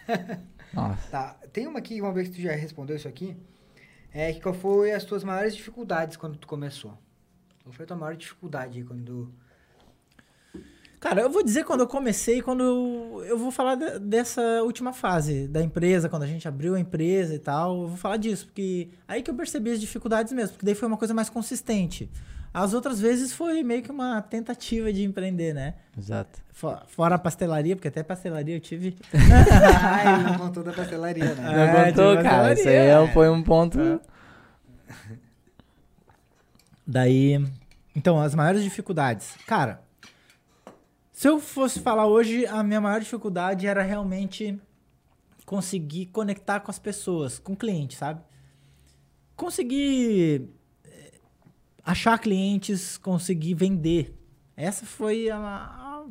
Nossa. 0.74 1.08
Tá, 1.12 1.36
tem 1.54 1.68
uma 1.68 1.78
aqui, 1.80 2.02
vamos 2.02 2.16
ver 2.16 2.26
se 2.26 2.32
tu 2.32 2.42
já 2.42 2.52
respondeu 2.54 2.96
isso 2.96 3.08
aqui. 3.08 3.38
É 4.18 4.32
qual 4.36 4.56
foi 4.56 4.94
as 4.94 5.04
tuas 5.04 5.26
maiores 5.26 5.54
dificuldades 5.54 6.16
quando 6.16 6.38
tu 6.38 6.48
começou? 6.48 6.98
Qual 7.62 7.74
foi 7.74 7.84
a 7.84 7.88
tua 7.88 7.98
maior 7.98 8.16
dificuldade 8.16 8.82
quando. 8.86 9.30
Cara, 11.02 11.22
eu 11.22 11.30
vou 11.30 11.44
dizer 11.44 11.66
quando 11.66 11.82
eu 11.82 11.88
comecei, 11.88 12.42
quando 12.42 12.64
eu, 12.64 13.26
eu 13.26 13.38
vou 13.38 13.52
falar 13.52 13.76
de- 13.76 14.00
dessa 14.00 14.42
última 14.64 14.94
fase 14.94 15.50
da 15.50 15.62
empresa, 15.62 16.08
quando 16.08 16.24
a 16.24 16.28
gente 16.28 16.48
abriu 16.48 16.76
a 16.76 16.80
empresa 16.80 17.36
e 17.36 17.40
tal, 17.40 17.82
eu 17.82 17.88
vou 17.90 17.98
falar 17.98 18.16
disso, 18.16 18.46
porque 18.46 18.88
aí 19.06 19.22
que 19.22 19.30
eu 19.30 19.36
percebi 19.36 19.72
as 19.72 19.82
dificuldades 19.82 20.32
mesmo, 20.32 20.54
porque 20.54 20.66
daí 20.66 20.76
foi 20.76 20.88
uma 20.88 20.98
coisa 20.98 21.14
mais 21.14 21.30
consistente. 21.30 22.10
As 22.56 22.74
outras 22.74 23.00
vezes 23.02 23.34
foi 23.34 23.62
meio 23.64 23.84
que 23.84 23.92
uma 23.92 24.22
tentativa 24.22 24.92
de 24.94 25.04
empreender, 25.04 25.54
né? 25.54 25.74
Exato. 25.98 26.40
Fo- 26.54 26.78
Fora 26.88 27.16
a 27.16 27.20
pastelaria, 27.20 27.76
porque 27.76 27.90
até 27.90 28.02
pastelaria 28.02 28.56
eu 28.56 28.62
tive. 28.62 28.98
ele 29.14 30.24
não 30.24 30.38
contou 30.38 30.64
da 30.64 30.72
pastelaria, 30.72 31.36
né? 31.36 31.52
É, 31.52 31.68
Não 31.68 31.86
contou, 31.90 32.16
de 32.16 32.24
cara. 32.24 32.54
Isso 32.54 32.62
aí 32.70 32.76
pastelaria, 32.76 33.10
é- 33.10 33.14
foi 33.14 33.30
um 33.30 33.44
ponto. 33.44 34.00
Daí. 36.88 37.44
Então, 37.96 38.20
as 38.22 38.36
maiores 38.36 38.64
dificuldades. 38.64 39.34
Cara, 39.48 39.82
se 41.12 41.28
eu 41.28 41.40
fosse 41.40 41.80
falar 41.80 42.08
hoje, 42.08 42.46
a 42.46 42.62
minha 42.64 42.80
maior 42.82 43.00
dificuldade 43.00 43.66
era 43.68 43.82
realmente 43.82 44.58
conseguir 45.46 46.08
conectar 46.08 46.60
com 46.60 46.72
as 46.72 46.80
pessoas, 46.80 47.38
com 47.40 47.54
o 47.54 47.56
cliente, 47.58 47.96
sabe? 47.96 48.22
Conseguir 49.36 50.50
achar 51.86 52.18
clientes, 52.18 52.98
conseguir 52.98 53.54
vender. 53.54 54.18
Essa 54.58 54.86
foi 54.86 55.30
a, 55.30 55.38
a 55.38 56.06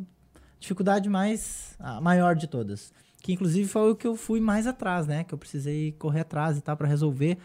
dificuldade 0.60 1.08
mais 1.08 1.74
a 1.80 2.00
maior 2.00 2.37
de 2.37 2.46
todas. 2.46 2.92
Que 3.20 3.32
inclusive 3.32 3.68
foi 3.68 3.90
o 3.90 3.96
que 3.96 4.06
eu 4.06 4.14
fui 4.14 4.38
mais 4.38 4.66
atrás, 4.66 5.06
né? 5.06 5.24
Que 5.24 5.34
eu 5.34 5.38
precisei 5.38 5.92
correr 5.92 6.20
atrás 6.20 6.56
e 6.56 6.60
tal 6.60 6.76
para 6.76 6.87
resolver, 6.87 7.38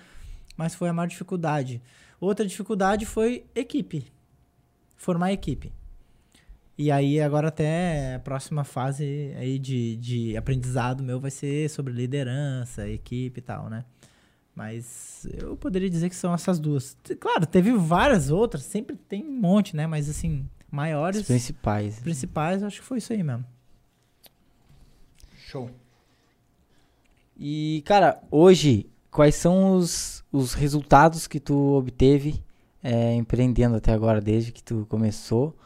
mas 0.55 0.75
foi 0.75 0.89
a 0.89 0.93
maior 0.93 1.07
dificuldade. 1.07 1.81
Outra 2.19 2.45
dificuldade 2.45 3.05
foi 3.05 3.45
equipe. 3.55 4.05
Formar 4.95 5.31
equipe. 5.31 5.71
E 6.77 6.91
aí, 6.91 7.19
agora 7.19 7.47
até 7.49 8.15
a 8.15 8.19
próxima 8.19 8.63
fase 8.63 9.33
aí 9.37 9.59
de, 9.59 9.97
de 9.97 10.37
aprendizado 10.37 11.03
meu 11.03 11.19
vai 11.19 11.31
ser 11.31 11.69
sobre 11.69 11.91
liderança, 11.91 12.87
equipe 12.87 13.39
e 13.39 13.41
tal, 13.41 13.69
né? 13.69 13.83
Mas 14.59 15.25
eu 15.41 15.55
poderia 15.55 15.89
dizer 15.89 16.09
que 16.09 16.15
são 16.17 16.33
essas 16.33 16.59
duas. 16.59 16.97
Claro, 17.17 17.45
teve 17.45 17.71
várias 17.71 18.29
outras, 18.29 18.63
sempre 18.63 18.97
tem 18.97 19.25
um 19.25 19.31
monte, 19.31 19.73
né? 19.73 19.87
Mas 19.87 20.09
assim, 20.09 20.45
maiores, 20.69 21.21
Os 21.21 21.27
principais. 21.27 21.97
principais, 22.01 22.61
eu 22.61 22.67
acho 22.67 22.81
que 22.81 22.85
foi 22.85 22.97
isso 22.97 23.13
aí 23.13 23.23
mesmo. 23.23 23.45
Show. 25.47 25.69
E, 27.37 27.81
cara, 27.85 28.21
hoje, 28.29 28.85
quais 29.09 29.35
são 29.35 29.77
os, 29.77 30.25
os 30.29 30.53
resultados 30.53 31.25
que 31.25 31.39
tu 31.39 31.55
obteve 31.77 32.43
é, 32.83 33.15
empreendendo 33.15 33.77
até 33.77 33.93
agora, 33.93 34.19
desde 34.19 34.51
que 34.51 34.61
tu 34.61 34.85
começou? 34.89 35.57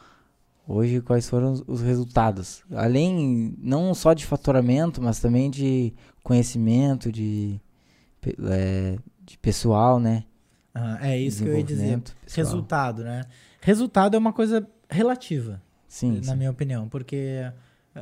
Hoje, 0.68 1.00
quais 1.00 1.28
foram 1.28 1.50
os, 1.50 1.64
os 1.66 1.80
resultados? 1.80 2.62
Além, 2.70 3.56
não 3.58 3.92
só 3.92 4.14
de 4.14 4.24
faturamento, 4.24 5.02
mas 5.02 5.18
também 5.18 5.50
de 5.50 5.92
conhecimento, 6.22 7.10
de, 7.10 7.60
é, 8.50 8.98
de 9.24 9.38
pessoal, 9.38 9.98
né? 9.98 10.24
Ah, 10.74 11.08
é 11.08 11.18
isso 11.18 11.42
que 11.42 11.48
eu 11.48 11.56
ia 11.56 11.64
dizer. 11.64 12.00
Pessoal. 12.00 12.46
Resultado, 12.46 13.04
né? 13.04 13.22
Resultado 13.60 14.14
é 14.14 14.18
uma 14.18 14.32
coisa 14.32 14.66
relativa. 14.88 15.62
Sim, 15.86 16.16
na 16.16 16.22
sim. 16.22 16.36
minha 16.36 16.50
opinião, 16.50 16.88
porque 16.88 17.40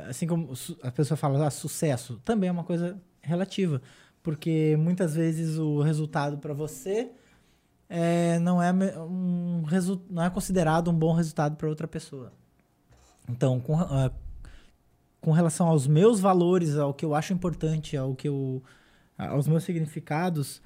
assim 0.09 0.25
como 0.25 0.51
a 0.81 0.91
pessoa 0.91 1.15
fala 1.15 1.45
ah, 1.45 1.51
sucesso, 1.51 2.19
também 2.25 2.49
é 2.49 2.51
uma 2.51 2.63
coisa 2.63 2.99
relativa, 3.21 3.81
porque 4.23 4.75
muitas 4.79 5.13
vezes 5.13 5.59
o 5.59 5.81
resultado 5.81 6.39
para 6.39 6.53
você 6.53 7.11
é, 7.87 8.39
não 8.39 8.61
é 8.61 8.71
um 8.71 9.63
não 10.09 10.23
é 10.23 10.29
considerado 10.29 10.89
um 10.89 10.93
bom 10.93 11.13
resultado 11.13 11.55
para 11.55 11.69
outra 11.69 11.87
pessoa. 11.87 12.33
Então, 13.29 13.59
com, 13.59 13.79
ah, 13.79 14.11
com 15.21 15.31
relação 15.31 15.67
aos 15.67 15.87
meus 15.87 16.19
valores, 16.19 16.75
ao 16.75 16.93
que 16.93 17.05
eu 17.05 17.13
acho 17.13 17.31
importante, 17.31 17.95
ao 17.95 18.15
que 18.15 18.27
eu 18.27 18.63
aos 19.17 19.47
meus 19.47 19.63
significados, 19.63 20.61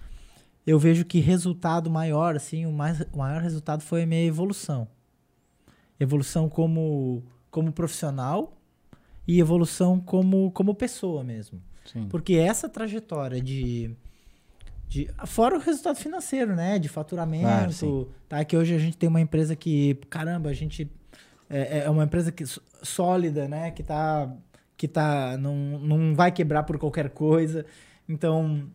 eu 0.65 0.77
vejo 0.77 1.05
que 1.05 1.19
resultado 1.19 1.89
maior, 1.89 2.35
assim, 2.35 2.65
o, 2.65 2.71
mais, 2.71 3.01
o 3.13 3.17
maior 3.17 3.41
resultado 3.41 3.81
foi 3.81 4.03
a 4.03 4.05
minha 4.05 4.23
evolução 4.23 4.87
evolução 5.99 6.49
como, 6.49 7.23
como 7.49 7.71
profissional 7.71 8.57
e 9.27 9.39
evolução 9.39 9.99
como, 9.99 10.51
como 10.51 10.73
pessoa 10.75 11.23
mesmo. 11.23 11.61
sim. 11.85 12.07
Porque 12.09 12.35
essa 12.35 12.69
trajetória 12.69 13.41
de, 13.41 13.95
de. 14.87 15.09
Fora 15.25 15.57
o 15.57 15.59
resultado 15.59 15.97
financeiro, 15.97 16.55
né? 16.55 16.79
De 16.79 16.87
faturamento. 16.87 17.43
Claro, 17.43 17.73
sim. 17.73 18.07
tá? 18.29 18.43
Que 18.45 18.55
hoje 18.55 18.75
a 18.75 18.79
gente 18.79 18.97
tem 18.97 19.09
uma 19.09 19.21
empresa 19.21 19.55
que, 19.55 19.95
caramba, 20.09 20.49
a 20.49 20.53
gente. 20.53 20.89
É, 21.49 21.79
é 21.79 21.89
uma 21.89 22.03
empresa 22.03 22.31
que, 22.31 22.43
sólida, 22.83 23.47
né? 23.47 23.71
Que 23.71 23.83
tá. 23.83 24.31
Que 24.77 24.87
tá. 24.87 25.37
Não, 25.37 25.55
não 25.55 26.15
vai 26.15 26.31
quebrar 26.31 26.63
por 26.63 26.77
qualquer 26.77 27.09
coisa. 27.09 27.65
Então. 28.07 28.69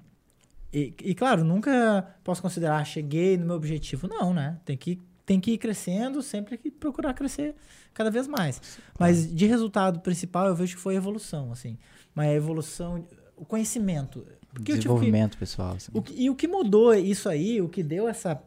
E, 0.73 0.95
e, 1.03 1.14
claro, 1.14 1.45
nunca 1.45 2.07
posso 2.25 2.40
considerar, 2.40 2.79
ah, 2.79 2.85
cheguei 2.85 3.37
no 3.37 3.45
meu 3.47 3.57
objetivo. 3.57 4.09
Não, 4.09 4.33
né? 4.33 4.59
Tem 4.64 4.77
que, 4.77 4.99
tem 5.27 5.38
que 5.38 5.53
ir 5.53 5.59
crescendo, 5.59 6.23
sempre 6.23 6.57
que 6.57 6.71
procurar 6.71 7.12
crescer 7.12 7.55
cada 7.92 8.11
vez 8.11 8.27
mais. 8.27 8.61
Mas 8.99 9.33
de 9.35 9.47
resultado 9.47 10.01
principal, 10.01 10.47
eu 10.49 10.55
vejo 10.55 10.75
que 10.77 10.81
foi 10.83 10.95
evolução, 10.95 11.53
assim. 11.53 11.77
Mas 12.14 12.29
a 12.29 12.33
evolução, 12.35 13.05
o 13.37 13.45
conhecimento. 13.45 14.21
Porque 14.49 14.64
tive 14.64 14.64
que- 14.64 14.73
Desenvolvimento 14.79 15.37
pessoal. 15.37 15.75
assim. 15.77 15.90
o 15.95 16.03
e 16.14 16.31
o 16.31 16.35
que 16.35 16.49
mudou 16.49 16.95
isso 16.95 17.29
aí, 17.29 17.61
o 17.61 17.68
que 17.68 17.83
deu 17.83 18.09
essa, 18.09 18.42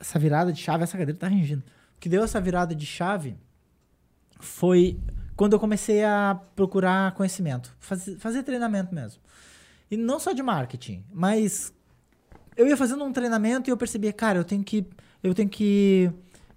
essa 0.00 0.18
virada 0.18 0.50
de 0.52 0.60
chave, 0.60 0.84
essa 0.84 0.96
cadeira 0.96 1.18
tá 1.18 1.28
ringindo. 1.28 1.62
O 1.96 2.00
que 2.00 2.08
deu 2.08 2.22
essa 2.24 2.40
virada 2.40 2.74
de 2.74 2.86
chave 2.86 3.36
foi 4.40 4.98
quando 5.36 5.52
eu 5.52 5.60
comecei 5.60 6.04
a 6.04 6.40
procurar 6.56 7.12
conhecimento, 7.12 7.74
fazer, 7.78 8.16
fazer 8.16 8.42
treinamento 8.42 8.94
mesmo. 8.94 9.20
E 9.90 9.96
não 9.96 10.18
só 10.18 10.32
de 10.32 10.42
marketing, 10.42 11.04
mas 11.12 11.72
eu 12.56 12.66
ia 12.66 12.76
fazendo 12.76 13.04
um 13.04 13.12
treinamento 13.12 13.68
e 13.68 13.72
eu 13.72 13.76
percebia, 13.76 14.12
cara, 14.12 14.38
eu 14.38 14.44
tenho 14.44 14.62
que, 14.62 14.84
eu 15.22 15.34
tenho 15.34 15.48
que 15.48 16.10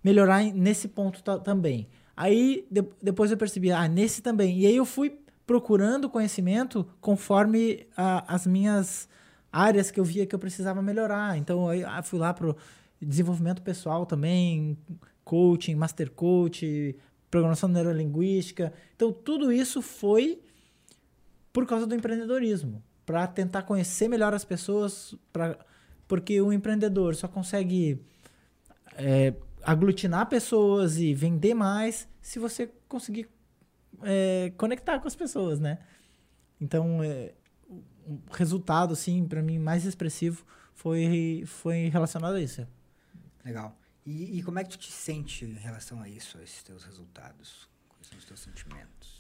melhorar 0.04 0.44
nesse 0.44 0.88
ponto 0.88 1.24
ta- 1.24 1.40
também. 1.40 1.88
Aí 2.16 2.66
de- 2.70 2.84
depois 3.02 3.32
eu 3.32 3.38
percebi, 3.38 3.72
ah, 3.72 3.88
nesse 3.88 4.22
também. 4.22 4.60
E 4.60 4.66
aí 4.68 4.76
eu 4.76 4.86
fui 4.86 5.18
procurando 5.46 6.10
conhecimento 6.10 6.86
conforme 7.00 7.86
a- 7.96 8.24
as 8.34 8.46
minhas 8.46 9.08
áreas 9.52 9.92
que 9.92 10.00
eu 10.00 10.04
via 10.04 10.26
que 10.26 10.34
eu 10.36 10.40
precisava 10.40 10.82
melhorar. 10.82 11.38
Então 11.38 11.68
aí 11.70 11.84
ah, 11.84 12.02
fui 12.04 12.20
lá 12.20 12.34
pro 12.34 12.56
desenvolvimento 13.02 13.62
pessoal 13.62 14.06
também, 14.06 14.78
coaching, 15.24 15.76
master 15.76 16.12
coach, 16.12 16.96
programação 17.30 17.70
neurolinguística. 17.70 18.74
Então, 18.96 19.12
tudo 19.12 19.52
isso 19.52 19.82
foi 19.82 20.40
por 21.54 21.66
causa 21.66 21.88
do 21.88 21.96
empreendedorismo, 21.96 22.84
para 23.06 23.28
tentar 23.28 23.64
conhecer 23.64 24.08
melhor 24.08 24.34
as 24.34 24.46
pessoas, 24.46 25.16
pra, 25.32 25.58
porque 26.08 26.40
o 26.42 26.52
empreendedor 26.52 27.16
só 27.16 27.28
consegue 27.28 28.04
é, 28.94 29.34
aglutinar 29.64 30.28
pessoas 30.28 30.98
e 30.98 31.14
vender 31.14 31.54
mais 31.54 32.08
se 32.22 32.40
você 32.40 32.72
conseguir 32.88 33.30
é, 34.04 34.52
conectar 34.58 35.00
com 35.00 35.08
as 35.08 35.16
pessoas, 35.16 35.60
né? 35.60 35.80
Então, 36.60 37.04
é, 37.04 37.34
o 38.06 38.20
resultado, 38.32 38.94
assim, 38.94 39.28
para 39.28 39.42
mim, 39.42 39.58
mais 39.58 39.86
expressivo 39.86 40.46
foi, 40.74 41.44
foi 41.46 41.90
relacionado 41.90 42.36
a 42.36 42.42
isso. 42.42 42.68
Legal. 43.44 43.76
E, 44.06 44.40
e, 44.40 44.44
como 44.44 44.60
é 44.60 44.64
que 44.64 44.72
tu 44.72 44.78
te 44.78 44.92
sente 44.92 45.46
em 45.46 45.54
relação 45.54 46.02
a 46.02 46.10
isso, 46.10 46.38
a 46.38 46.44
esses 46.44 46.64
teus 46.64 46.84
resultados? 46.84 47.70
Quais 47.88 48.08
são 48.08 48.18
os 48.18 48.26
teus 48.26 48.40
sentimentos? 48.40 49.11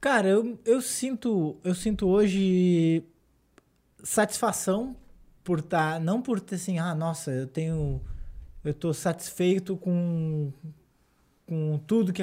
Cara, 0.00 0.28
eu, 0.28 0.58
eu 0.64 0.80
sinto 0.80 1.58
eu 1.64 1.74
sinto 1.74 2.06
hoje 2.06 3.04
satisfação 4.02 4.96
por 5.42 5.60
estar, 5.60 5.94
tá, 5.94 6.00
não 6.00 6.22
por 6.22 6.40
ter 6.40 6.56
assim, 6.56 6.78
ah, 6.78 6.94
nossa, 6.94 7.30
eu 7.30 7.46
tenho 7.46 8.00
eu 8.64 8.74
tô 8.74 8.92
satisfeito 8.94 9.76
com 9.76 10.52
com 11.46 11.78
tudo 11.86 12.12
que, 12.12 12.22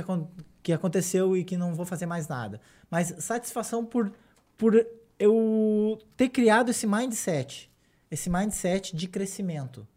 que 0.63 0.71
aconteceu 0.73 1.35
e 1.35 1.43
que 1.43 1.57
não 1.57 1.73
vou 1.75 1.85
fazer 1.85 2.05
mais 2.05 2.27
nada, 2.27 2.61
mas 2.89 3.13
satisfação 3.19 3.85
por 3.85 4.11
por 4.57 4.73
eu 5.19 5.99
ter 6.15 6.29
criado 6.29 6.69
esse 6.71 6.87
mindset, 6.87 7.71
esse 8.09 8.29
mindset 8.29 8.95
de 8.95 9.07
crescimento. 9.07 9.87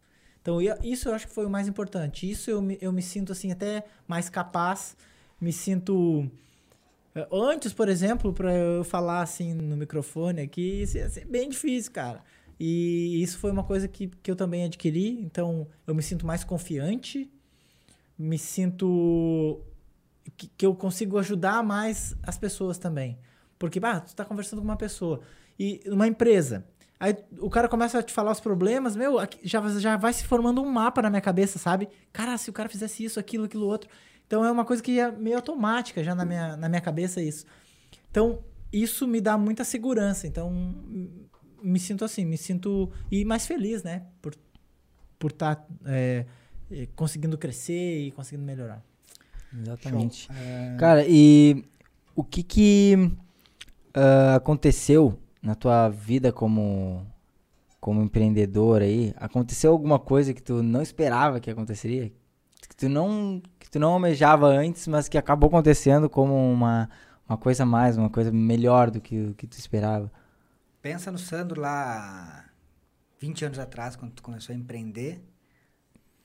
Então, 0.41 0.59
isso 0.81 1.09
eu 1.09 1.13
acho 1.13 1.27
que 1.27 1.33
foi 1.33 1.45
o 1.45 1.49
mais 1.49 1.67
importante. 1.67 2.29
Isso 2.29 2.49
eu 2.49 2.65
eu 2.81 2.91
me 2.91 3.01
sinto, 3.01 3.31
assim, 3.31 3.51
até 3.51 3.85
mais 4.07 4.29
capaz. 4.29 4.95
Me 5.39 5.53
sinto... 5.53 6.29
Eh, 7.15 7.27
antes, 7.31 7.73
por 7.73 7.89
exemplo, 7.89 8.33
para 8.33 8.53
eu 8.55 8.83
falar, 8.83 9.21
assim, 9.21 9.53
no 9.53 9.75
microfone 9.77 10.41
aqui, 10.41 10.81
isso 10.81 10.97
ia 10.97 11.09
ser 11.09 11.25
bem 11.25 11.49
difícil, 11.49 11.91
cara. 11.91 12.23
E 12.59 13.21
isso 13.21 13.37
foi 13.39 13.51
uma 13.51 13.63
coisa 13.63 13.87
que, 13.87 14.07
que 14.07 14.29
eu 14.29 14.35
também 14.35 14.65
adquiri. 14.65 15.19
Então, 15.21 15.67
eu 15.87 15.95
me 15.95 16.03
sinto 16.03 16.25
mais 16.25 16.43
confiante. 16.43 17.29
Me 18.17 18.37
sinto... 18.37 19.61
Que, 20.37 20.47
que 20.57 20.65
eu 20.65 20.75
consigo 20.75 21.17
ajudar 21.17 21.63
mais 21.63 22.15
as 22.23 22.37
pessoas 22.37 22.77
também. 22.77 23.17
Porque, 23.57 23.79
bah, 23.79 23.99
tu 23.99 24.09
está 24.09 24.25
conversando 24.25 24.59
com 24.59 24.65
uma 24.65 24.77
pessoa. 24.77 25.21
E 25.57 25.81
uma 25.87 26.07
empresa 26.07 26.65
Aí 26.99 27.15
o 27.39 27.49
cara 27.49 27.69
começa 27.69 27.97
a 27.97 28.03
te 28.03 28.11
falar 28.11 28.31
os 28.31 28.41
problemas, 28.41 28.93
meu, 28.93 29.17
já, 29.41 29.65
já 29.79 29.95
vai 29.95 30.11
se 30.11 30.25
formando 30.25 30.61
um 30.61 30.69
mapa 30.69 31.01
na 31.01 31.09
minha 31.09 31.21
cabeça, 31.21 31.57
sabe? 31.57 31.87
Cara, 32.11 32.37
se 32.37 32.49
o 32.49 32.53
cara 32.53 32.67
fizesse 32.67 33.05
isso, 33.05 33.17
aquilo, 33.19 33.45
aquilo 33.45 33.65
outro. 33.65 33.89
Então 34.29 34.45
é 34.45 34.51
uma 34.51 34.63
coisa 34.63 34.83
que 34.83 34.99
é 34.99 35.11
meio 35.11 35.37
automática 35.37 36.03
já 36.03 36.13
na 36.13 36.23
minha, 36.23 36.55
na 36.55 36.69
minha 36.69 36.81
cabeça 36.81 37.19
isso. 37.19 37.47
Então, 38.11 38.43
isso 38.71 39.07
me 39.07 39.19
dá 39.19 39.35
muita 39.39 39.63
segurança. 39.63 40.27
Então, 40.27 40.51
me 41.63 41.79
sinto 41.79 42.05
assim, 42.05 42.25
me 42.25 42.37
sinto. 42.37 42.91
E 43.11 43.25
mais 43.25 43.47
feliz, 43.47 43.81
né? 43.81 44.03
Por 44.21 44.33
estar 44.33 44.45
por 45.17 45.31
tá, 45.31 45.65
é, 45.87 46.25
conseguindo 46.95 47.39
crescer 47.39 48.01
e 48.01 48.11
conseguindo 48.11 48.45
melhorar. 48.45 48.85
Exatamente. 49.51 50.29
É... 50.31 50.77
Cara, 50.77 51.03
e 51.07 51.65
o 52.15 52.23
que 52.23 52.43
que 52.43 53.11
uh, 53.97 54.35
aconteceu 54.35 55.19
na 55.41 55.55
tua 55.55 55.89
vida 55.89 56.31
como 56.31 57.03
como 57.79 58.03
empreendedor 58.03 58.81
aí, 58.83 59.13
aconteceu 59.15 59.71
alguma 59.71 59.97
coisa 59.97 60.33
que 60.33 60.43
tu 60.43 60.61
não 60.61 60.83
esperava 60.83 61.39
que 61.39 61.49
aconteceria? 61.49 62.11
Que 62.69 62.75
tu 62.75 62.87
não 62.87 63.41
que 63.59 63.69
tu 63.69 63.79
não 63.79 63.93
almejava 63.93 64.47
antes, 64.47 64.87
mas 64.87 65.09
que 65.09 65.17
acabou 65.17 65.47
acontecendo 65.49 66.09
como 66.09 66.33
uma 66.33 66.89
uma 67.27 67.37
coisa 67.37 67.65
mais, 67.65 67.97
uma 67.97 68.09
coisa 68.09 68.31
melhor 68.31 68.89
do 68.89 69.01
que 69.01 69.33
que 69.33 69.45
tu 69.45 69.57
esperava? 69.57 70.11
Pensa 70.81 71.11
no 71.11 71.17
Sandro 71.17 71.59
lá 71.59 72.45
20 73.19 73.45
anos 73.45 73.59
atrás, 73.59 73.95
quando 73.95 74.13
tu 74.13 74.23
começou 74.23 74.53
a 74.53 74.57
empreender. 74.57 75.21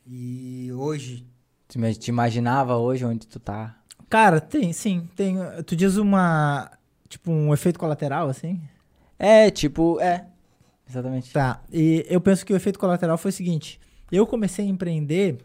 E 0.07 0.71
hoje. 0.73 1.27
Tu 1.67 1.79
te 1.99 2.09
imaginava 2.09 2.77
hoje 2.77 3.05
onde 3.05 3.27
tu 3.27 3.41
tá? 3.41 3.77
Cara, 4.09 4.41
tem, 4.41 4.73
sim. 4.73 5.09
Tem. 5.17 5.37
Tu 5.67 5.75
diz 5.75 5.97
uma. 5.97 6.71
Tipo, 7.09 7.33
um 7.33 7.53
efeito 7.53 7.79
colateral, 7.79 8.29
assim? 8.29 8.61
É, 9.19 9.51
tipo, 9.51 10.01
é. 10.01 10.27
Exatamente. 10.89 11.33
Tá. 11.33 11.63
E 11.73 12.05
eu 12.09 12.21
penso 12.21 12.45
que 12.47 12.53
o 12.53 12.57
efeito 12.57 12.79
colateral 12.79 13.19
foi 13.19 13.31
o 13.31 13.35
seguinte: 13.35 13.81
eu 14.13 14.27
comecei 14.27 14.65
a 14.65 14.69
empreender 14.69 15.39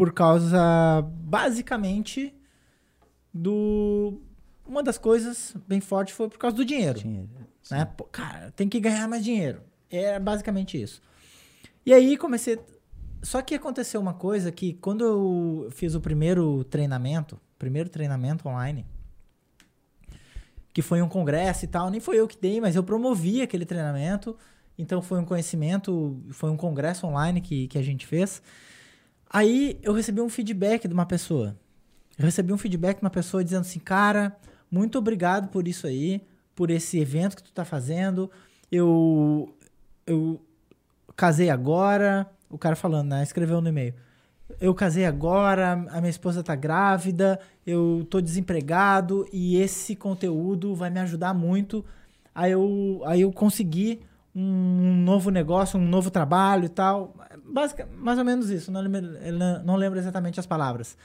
por 0.00 0.14
causa, 0.14 1.02
basicamente, 1.02 2.34
do. 3.34 4.18
Uma 4.66 4.82
das 4.82 4.96
coisas 4.96 5.54
bem 5.68 5.78
forte 5.78 6.14
foi 6.14 6.26
por 6.26 6.38
causa 6.38 6.56
do 6.56 6.64
dinheiro. 6.64 6.98
Dinheiro. 6.98 7.28
Né? 7.70 7.84
Pô, 7.84 8.04
cara, 8.04 8.50
tem 8.52 8.66
que 8.66 8.80
ganhar 8.80 9.06
mais 9.06 9.22
dinheiro. 9.22 9.60
É 9.90 10.18
basicamente 10.18 10.80
isso. 10.80 11.02
E 11.84 11.92
aí 11.92 12.16
comecei. 12.16 12.58
Só 13.22 13.42
que 13.42 13.54
aconteceu 13.54 14.00
uma 14.00 14.14
coisa 14.14 14.50
que 14.50 14.72
quando 14.72 15.04
eu 15.04 15.68
fiz 15.70 15.94
o 15.94 16.00
primeiro 16.00 16.64
treinamento, 16.64 17.38
primeiro 17.58 17.90
treinamento 17.90 18.48
online, 18.48 18.86
que 20.72 20.80
foi 20.80 21.02
um 21.02 21.10
congresso 21.10 21.66
e 21.66 21.68
tal. 21.68 21.90
Nem 21.90 22.00
foi 22.00 22.18
eu 22.18 22.26
que 22.26 22.38
dei, 22.38 22.58
mas 22.58 22.74
eu 22.74 22.82
promovi 22.82 23.42
aquele 23.42 23.66
treinamento. 23.66 24.34
Então 24.78 25.02
foi 25.02 25.18
um 25.18 25.26
conhecimento, 25.26 26.18
foi 26.30 26.48
um 26.48 26.56
congresso 26.56 27.06
online 27.06 27.42
que, 27.42 27.68
que 27.68 27.76
a 27.76 27.82
gente 27.82 28.06
fez. 28.06 28.40
Aí 29.30 29.78
eu 29.82 29.92
recebi 29.92 30.20
um 30.20 30.28
feedback 30.28 30.88
de 30.88 30.92
uma 30.92 31.06
pessoa. 31.06 31.56
Eu 32.18 32.24
recebi 32.24 32.52
um 32.52 32.58
feedback 32.58 32.98
de 32.98 33.04
uma 33.04 33.10
pessoa 33.10 33.44
dizendo 33.44 33.62
assim, 33.62 33.78
cara, 33.78 34.36
muito 34.70 34.98
obrigado 34.98 35.48
por 35.48 35.66
isso 35.68 35.86
aí, 35.86 36.20
por 36.54 36.70
esse 36.70 36.98
evento 36.98 37.36
que 37.36 37.42
tu 37.42 37.52
tá 37.52 37.64
fazendo. 37.64 38.30
Eu, 38.70 39.54
eu 40.06 40.40
casei 41.16 41.48
agora. 41.48 42.30
O 42.50 42.58
cara 42.58 42.74
falando, 42.74 43.10
né? 43.10 43.22
Escreveu 43.22 43.60
no 43.60 43.68
e-mail 43.68 43.94
eu 44.58 44.74
casei 44.74 45.04
agora, 45.04 45.72
a 45.90 46.00
minha 46.00 46.10
esposa 46.10 46.42
tá 46.42 46.54
grávida, 46.54 47.38
eu 47.66 48.06
tô 48.08 48.20
desempregado 48.20 49.26
e 49.32 49.56
esse 49.56 49.94
conteúdo 49.94 50.74
vai 50.74 50.90
me 50.90 51.00
ajudar 51.00 51.34
muito 51.34 51.84
a 52.34 52.48
eu, 52.48 53.02
a 53.04 53.16
eu 53.16 53.30
conseguir 53.32 54.00
um 54.34 54.96
novo 55.04 55.30
negócio, 55.30 55.78
um 55.78 55.86
novo 55.86 56.10
trabalho 56.10 56.64
e 56.64 56.68
tal. 56.68 57.14
Basic, 57.44 57.84
mais 57.96 58.18
ou 58.18 58.24
menos 58.24 58.50
isso, 58.50 58.70
não 58.70 58.80
lembro, 58.80 59.02
não 59.64 59.76
lembro 59.76 59.98
exatamente 59.98 60.38
as 60.38 60.46
palavras. 60.46 60.96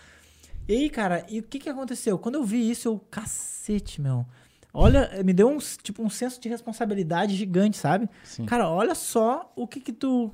E 0.68 0.74
aí, 0.74 0.90
cara, 0.90 1.26
e 1.30 1.40
o 1.40 1.44
que 1.44 1.60
que 1.60 1.70
aconteceu? 1.70 2.18
Quando 2.18 2.36
eu 2.36 2.44
vi 2.44 2.70
isso, 2.70 2.88
eu, 2.88 3.00
cacete, 3.12 4.02
meu. 4.02 4.26
Olha, 4.74 5.10
me 5.24 5.32
deu 5.32 5.48
um, 5.48 5.58
tipo, 5.58 6.04
um 6.04 6.10
senso 6.10 6.42
de 6.42 6.50
responsabilidade 6.50 7.36
gigante, 7.36 7.78
sabe? 7.78 8.10
Sim. 8.24 8.46
Cara, 8.46 8.70
olha 8.70 8.94
só 8.94 9.52
o 9.56 9.68
que 9.68 9.80
que 9.80 9.94
tu 9.94 10.32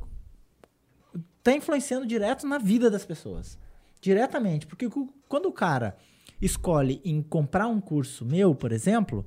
tá 1.43 1.53
influenciando 1.53 2.07
direto 2.07 2.47
na 2.47 2.57
vida 2.57 2.89
das 2.89 3.05
pessoas. 3.05 3.57
Diretamente. 4.01 4.65
Porque 4.65 4.89
quando 5.27 5.45
o 5.45 5.51
cara 5.51 5.95
escolhe 6.41 7.01
em 7.05 7.21
comprar 7.21 7.67
um 7.67 7.79
curso 7.79 8.25
meu, 8.25 8.55
por 8.55 8.71
exemplo, 8.71 9.25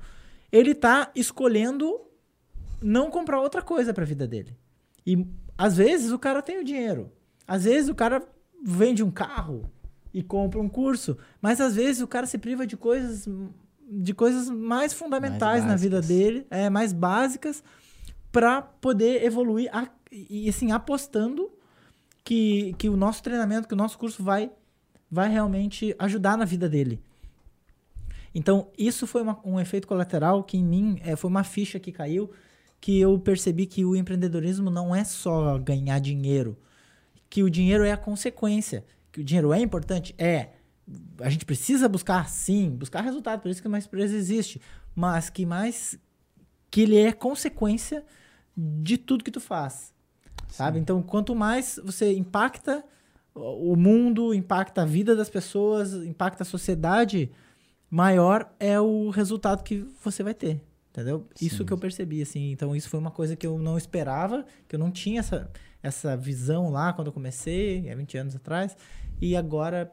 ele 0.50 0.74
tá 0.74 1.12
escolhendo 1.14 2.00
não 2.82 3.10
comprar 3.10 3.40
outra 3.40 3.62
coisa 3.62 3.92
para 3.92 4.04
a 4.04 4.06
vida 4.06 4.26
dele. 4.26 4.56
E 5.06 5.26
às 5.56 5.76
vezes 5.76 6.12
o 6.12 6.18
cara 6.18 6.42
tem 6.42 6.58
o 6.58 6.64
dinheiro. 6.64 7.10
Às 7.46 7.64
vezes 7.64 7.88
o 7.88 7.94
cara 7.94 8.22
vende 8.64 9.02
um 9.02 9.10
carro 9.10 9.70
e 10.12 10.22
compra 10.22 10.60
um 10.60 10.68
curso, 10.68 11.18
mas 11.42 11.60
às 11.60 11.74
vezes 11.74 12.00
o 12.00 12.06
cara 12.06 12.26
se 12.26 12.38
priva 12.38 12.66
de 12.66 12.76
coisas 12.76 13.28
de 13.86 14.14
coisas 14.14 14.48
mais 14.48 14.94
fundamentais 14.94 15.62
mais 15.62 15.66
na 15.66 15.76
vida 15.76 16.00
dele, 16.00 16.46
é 16.50 16.70
mais 16.70 16.92
básicas 16.92 17.62
para 18.32 18.62
poder 18.62 19.22
evoluir 19.22 19.68
a, 19.72 19.88
e 20.10 20.48
assim 20.48 20.72
apostando 20.72 21.52
que, 22.24 22.74
que 22.78 22.88
o 22.88 22.96
nosso 22.96 23.22
treinamento, 23.22 23.68
que 23.68 23.74
o 23.74 23.76
nosso 23.76 23.98
curso 23.98 24.22
vai, 24.22 24.50
vai 25.10 25.28
realmente 25.28 25.94
ajudar 25.98 26.38
na 26.38 26.44
vida 26.46 26.68
dele. 26.68 27.00
Então, 28.34 28.68
isso 28.76 29.06
foi 29.06 29.22
uma, 29.22 29.38
um 29.44 29.60
efeito 29.60 29.86
colateral 29.86 30.42
que 30.42 30.56
em 30.56 30.64
mim 30.64 30.98
é, 31.04 31.14
foi 31.14 31.30
uma 31.30 31.44
ficha 31.44 31.78
que 31.78 31.92
caiu, 31.92 32.30
que 32.84 33.00
eu 33.00 33.18
percebi 33.18 33.64
que 33.64 33.82
o 33.82 33.96
empreendedorismo 33.96 34.68
não 34.68 34.94
é 34.94 35.04
só 35.04 35.56
ganhar 35.58 35.98
dinheiro, 36.00 36.54
que 37.30 37.42
o 37.42 37.48
dinheiro 37.48 37.82
é 37.82 37.92
a 37.92 37.96
consequência, 37.96 38.84
que 39.10 39.22
o 39.22 39.24
dinheiro 39.24 39.54
é 39.54 39.60
importante, 39.60 40.14
é. 40.18 40.50
A 41.22 41.30
gente 41.30 41.46
precisa 41.46 41.88
buscar, 41.88 42.28
sim, 42.28 42.68
buscar 42.68 43.00
resultado, 43.00 43.40
por 43.40 43.50
isso 43.50 43.62
que 43.62 43.68
uma 43.68 43.78
empresa 43.78 44.14
existe, 44.14 44.60
mas 44.94 45.30
que 45.30 45.46
mais 45.46 45.98
que 46.70 46.82
ele 46.82 46.98
é 46.98 47.10
consequência 47.10 48.04
de 48.54 48.98
tudo 48.98 49.24
que 49.24 49.30
tu 49.30 49.40
faz 49.40 49.94
sabe? 50.54 50.78
Então, 50.78 51.02
quanto 51.02 51.34
mais 51.34 51.80
você 51.82 52.16
impacta 52.16 52.84
o 53.34 53.74
mundo, 53.74 54.32
impacta 54.32 54.82
a 54.82 54.84
vida 54.84 55.16
das 55.16 55.28
pessoas, 55.28 55.94
impacta 55.94 56.42
a 56.42 56.46
sociedade, 56.46 57.32
maior 57.90 58.52
é 58.60 58.78
o 58.78 59.10
resultado 59.10 59.64
que 59.64 59.84
você 60.02 60.22
vai 60.22 60.34
ter. 60.34 60.60
Entendeu? 60.94 61.26
Sim. 61.34 61.46
Isso 61.46 61.64
que 61.64 61.72
eu 61.72 61.78
percebi, 61.78 62.22
assim. 62.22 62.52
Então, 62.52 62.74
isso 62.76 62.88
foi 62.88 63.00
uma 63.00 63.10
coisa 63.10 63.34
que 63.34 63.44
eu 63.44 63.58
não 63.58 63.76
esperava, 63.76 64.46
que 64.68 64.76
eu 64.76 64.78
não 64.78 64.92
tinha 64.92 65.18
essa, 65.18 65.50
essa 65.82 66.16
visão 66.16 66.70
lá 66.70 66.92
quando 66.92 67.08
eu 67.08 67.12
comecei, 67.12 67.90
há 67.90 67.96
20 67.96 68.16
anos 68.16 68.36
atrás. 68.36 68.76
E 69.20 69.34
agora 69.34 69.92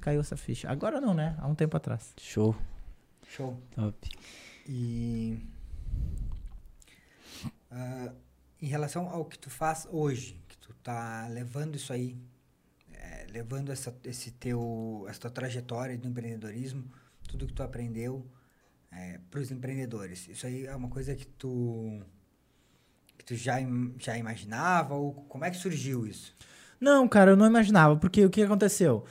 caiu 0.00 0.20
essa 0.20 0.36
ficha. 0.36 0.70
Agora 0.70 1.00
não, 1.00 1.12
né? 1.12 1.34
Há 1.40 1.48
um 1.48 1.56
tempo 1.56 1.76
atrás. 1.76 2.14
Show. 2.20 2.54
Show. 3.26 3.60
Top. 3.74 4.08
E 4.68 5.44
ah, 7.68 8.12
em 8.60 8.66
relação 8.66 9.08
ao 9.08 9.24
que 9.24 9.36
tu 9.36 9.50
faz 9.50 9.88
hoje, 9.90 10.40
que 10.48 10.56
tu 10.56 10.72
tá 10.84 11.26
levando 11.32 11.74
isso 11.74 11.92
aí, 11.92 12.16
eh, 12.92 13.26
levando 13.28 13.72
essa, 13.72 13.92
esse 14.04 14.30
teu, 14.30 15.04
essa 15.08 15.18
tua 15.18 15.30
trajetória 15.30 15.98
do 15.98 16.06
empreendedorismo, 16.06 16.84
tudo 17.26 17.44
que 17.44 17.52
tu 17.52 17.62
aprendeu 17.64 18.24
para 19.30 19.40
os 19.40 19.50
empreendedores. 19.50 20.28
Isso 20.28 20.46
aí 20.46 20.66
é 20.66 20.76
uma 20.76 20.88
coisa 20.88 21.14
que 21.14 21.26
tu 21.26 22.00
que 23.16 23.24
tu 23.24 23.34
já, 23.34 23.56
já 23.98 24.18
imaginava 24.18 24.94
ou 24.94 25.12
como 25.12 25.44
é 25.44 25.50
que 25.50 25.56
surgiu 25.56 26.06
isso? 26.06 26.34
Não, 26.80 27.06
cara, 27.06 27.30
eu 27.30 27.36
não 27.36 27.46
imaginava, 27.46 27.96
porque 27.96 28.24
o 28.24 28.30
que 28.30 28.42
aconteceu? 28.42 29.04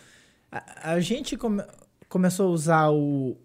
A, 0.52 0.92
a 0.94 1.00
gente 1.00 1.38
come- 1.38 1.64
começou 2.10 2.50
a 2.50 2.52
usar 2.52 2.90
o, 2.92 3.38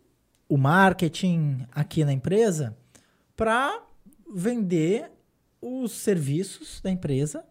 o 0.48 0.56
marketing 0.56 1.64
aqui 1.70 2.04
na 2.04 2.12
empresa 2.12 2.76
para 3.36 3.80
vender 4.34 5.10
os 5.62 5.92
serviços 5.92 6.80
da 6.80 6.90
empresa 6.90 7.44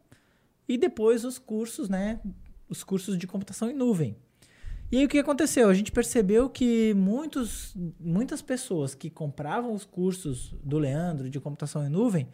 e 0.68 0.78
depois 0.78 1.24
os 1.24 1.40
cursos, 1.40 1.88
né? 1.88 2.20
Os 2.68 2.84
cursos 2.84 3.18
de 3.18 3.28
computação 3.28 3.70
em 3.70 3.74
nuvem. 3.74 4.18
E 4.92 4.98
aí 5.00 5.06
o 5.06 5.10
que 5.10 5.18
aconteceu? 5.18 5.70
A 5.70 5.74
gente 5.74 5.92
percebeu 5.92 6.50
que 6.50 6.94
muitos, 6.94 7.76
muitas 8.00 8.42
pessoas 8.42 8.94
que 8.94 9.10
compravam 9.10 9.74
os 9.74 9.84
cursos 9.84 10.56
do 10.64 10.78
Leandro 10.78 11.30
de 11.30 11.40
computação 11.40 11.86
em 11.86 11.90
nuvem, 11.90 12.30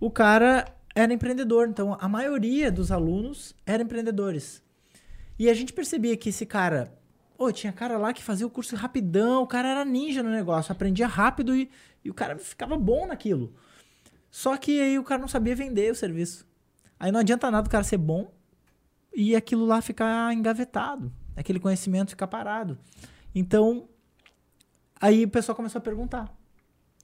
o 0.00 0.10
cara 0.10 0.66
era 0.94 1.12
empreendedor. 1.12 1.68
Então 1.68 1.96
a 2.00 2.08
maioria 2.08 2.70
dos 2.70 2.90
alunos 2.90 3.54
eram 3.64 3.84
empreendedores. 3.84 4.62
E 5.38 5.48
a 5.48 5.54
gente 5.54 5.72
percebia 5.72 6.16
que 6.16 6.28
esse 6.28 6.46
cara, 6.46 6.92
ô, 7.38 7.50
tinha 7.50 7.72
cara 7.72 7.96
lá 7.96 8.12
que 8.12 8.22
fazia 8.22 8.46
o 8.46 8.50
curso 8.50 8.76
rapidão, 8.76 9.42
o 9.42 9.46
cara 9.46 9.68
era 9.68 9.84
ninja 9.84 10.22
no 10.22 10.30
negócio, 10.30 10.72
aprendia 10.72 11.06
rápido 11.06 11.54
e, 11.56 11.70
e 12.04 12.10
o 12.10 12.14
cara 12.14 12.38
ficava 12.38 12.76
bom 12.76 13.06
naquilo. 13.06 13.52
Só 14.30 14.56
que 14.56 14.80
aí 14.80 14.98
o 14.98 15.04
cara 15.04 15.20
não 15.20 15.28
sabia 15.28 15.54
vender 15.54 15.92
o 15.92 15.94
serviço. 15.94 16.46
Aí 16.98 17.10
não 17.10 17.20
adianta 17.20 17.50
nada 17.50 17.66
o 17.66 17.70
cara 17.70 17.84
ser 17.84 17.98
bom 17.98 18.32
e 19.14 19.36
aquilo 19.36 19.64
lá 19.64 19.80
ficar 19.80 20.32
engavetado, 20.32 21.12
aquele 21.36 21.58
conhecimento 21.60 22.10
ficar 22.10 22.26
parado. 22.26 22.78
Então, 23.34 23.88
aí 25.00 25.24
o 25.24 25.28
pessoal 25.28 25.54
começou 25.56 25.78
a 25.78 25.82
perguntar. 25.82 26.32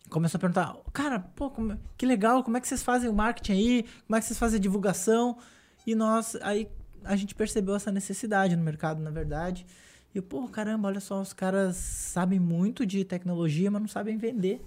Começou 0.08 0.38
a 0.38 0.40
perguntar, 0.40 0.76
cara, 0.92 1.20
pô, 1.20 1.50
como- 1.50 1.78
que 1.96 2.04
legal, 2.04 2.42
como 2.42 2.56
é 2.56 2.60
que 2.60 2.66
vocês 2.66 2.82
fazem 2.82 3.08
o 3.08 3.12
marketing 3.12 3.52
aí? 3.52 3.84
Como 4.06 4.16
é 4.16 4.20
que 4.20 4.26
vocês 4.26 4.38
fazem 4.38 4.58
a 4.58 4.60
divulgação? 4.60 5.38
E 5.86 5.94
nós, 5.94 6.36
aí 6.42 6.68
a 7.04 7.14
gente 7.16 7.34
percebeu 7.34 7.74
essa 7.74 7.92
necessidade 7.92 8.56
no 8.56 8.62
mercado, 8.64 9.00
na 9.00 9.10
verdade. 9.10 9.64
E 10.12 10.18
eu, 10.18 10.22
pô, 10.22 10.48
caramba, 10.48 10.88
olha 10.88 10.98
só, 11.00 11.20
os 11.20 11.32
caras 11.32 11.76
sabem 11.76 12.40
muito 12.40 12.84
de 12.84 13.04
tecnologia, 13.04 13.70
mas 13.70 13.80
não 13.80 13.88
sabem 13.88 14.16
vender. 14.16 14.60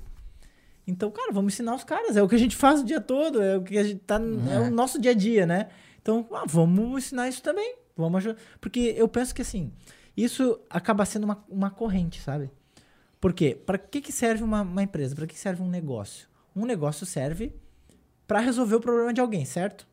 Então, 0.88 1.12
cara, 1.12 1.32
vamos 1.34 1.54
ensinar 1.54 1.76
os 1.76 1.84
caras. 1.84 2.16
É 2.16 2.24
o 2.24 2.28
que 2.30 2.36
a 2.36 2.40
gente 2.40 2.56
faz 2.56 2.80
o 2.82 2.86
dia 2.86 3.02
todo, 3.02 3.42
é 3.42 3.58
o 3.58 3.64
que 3.64 3.78
a 3.78 3.84
gente 3.84 4.00
tá. 4.00 4.16
É, 4.16 4.60
o 4.60 4.72
nosso 4.72 5.00
dia 5.00 5.12
a 5.12 5.14
dia, 5.14 5.46
né? 5.46 5.68
Então, 6.02 6.26
ah, 6.34 6.44
vamos 6.46 7.06
ensinar 7.06 7.28
isso 7.30 7.42
também. 7.42 7.76
Vamos 7.96 8.18
ajudar. 8.18 8.40
Porque 8.60 8.94
eu 8.98 9.08
penso 9.08 9.34
que 9.34 9.42
assim, 9.42 9.72
isso 10.16 10.60
acaba 10.70 11.06
sendo 11.06 11.24
uma, 11.26 11.44
uma 11.50 11.70
corrente, 11.70 12.22
sabe? 12.22 12.50
Por 13.20 13.34
quê? 13.34 13.58
Para 13.66 13.78
que, 13.78 14.02
que 14.02 14.12
serve 14.12 14.44
uma, 14.44 14.62
uma 14.62 14.84
empresa? 14.84 15.16
Para 15.16 15.28
que 15.28 15.38
serve 15.38 15.62
um 15.62 15.70
negócio? 15.70 16.28
Um 16.56 16.66
negócio 16.66 17.06
serve 17.06 17.54
para 18.28 18.40
resolver 18.40 18.76
o 18.76 18.80
problema 18.80 19.14
de 19.14 19.22
alguém, 19.22 19.46
certo? 19.46 19.88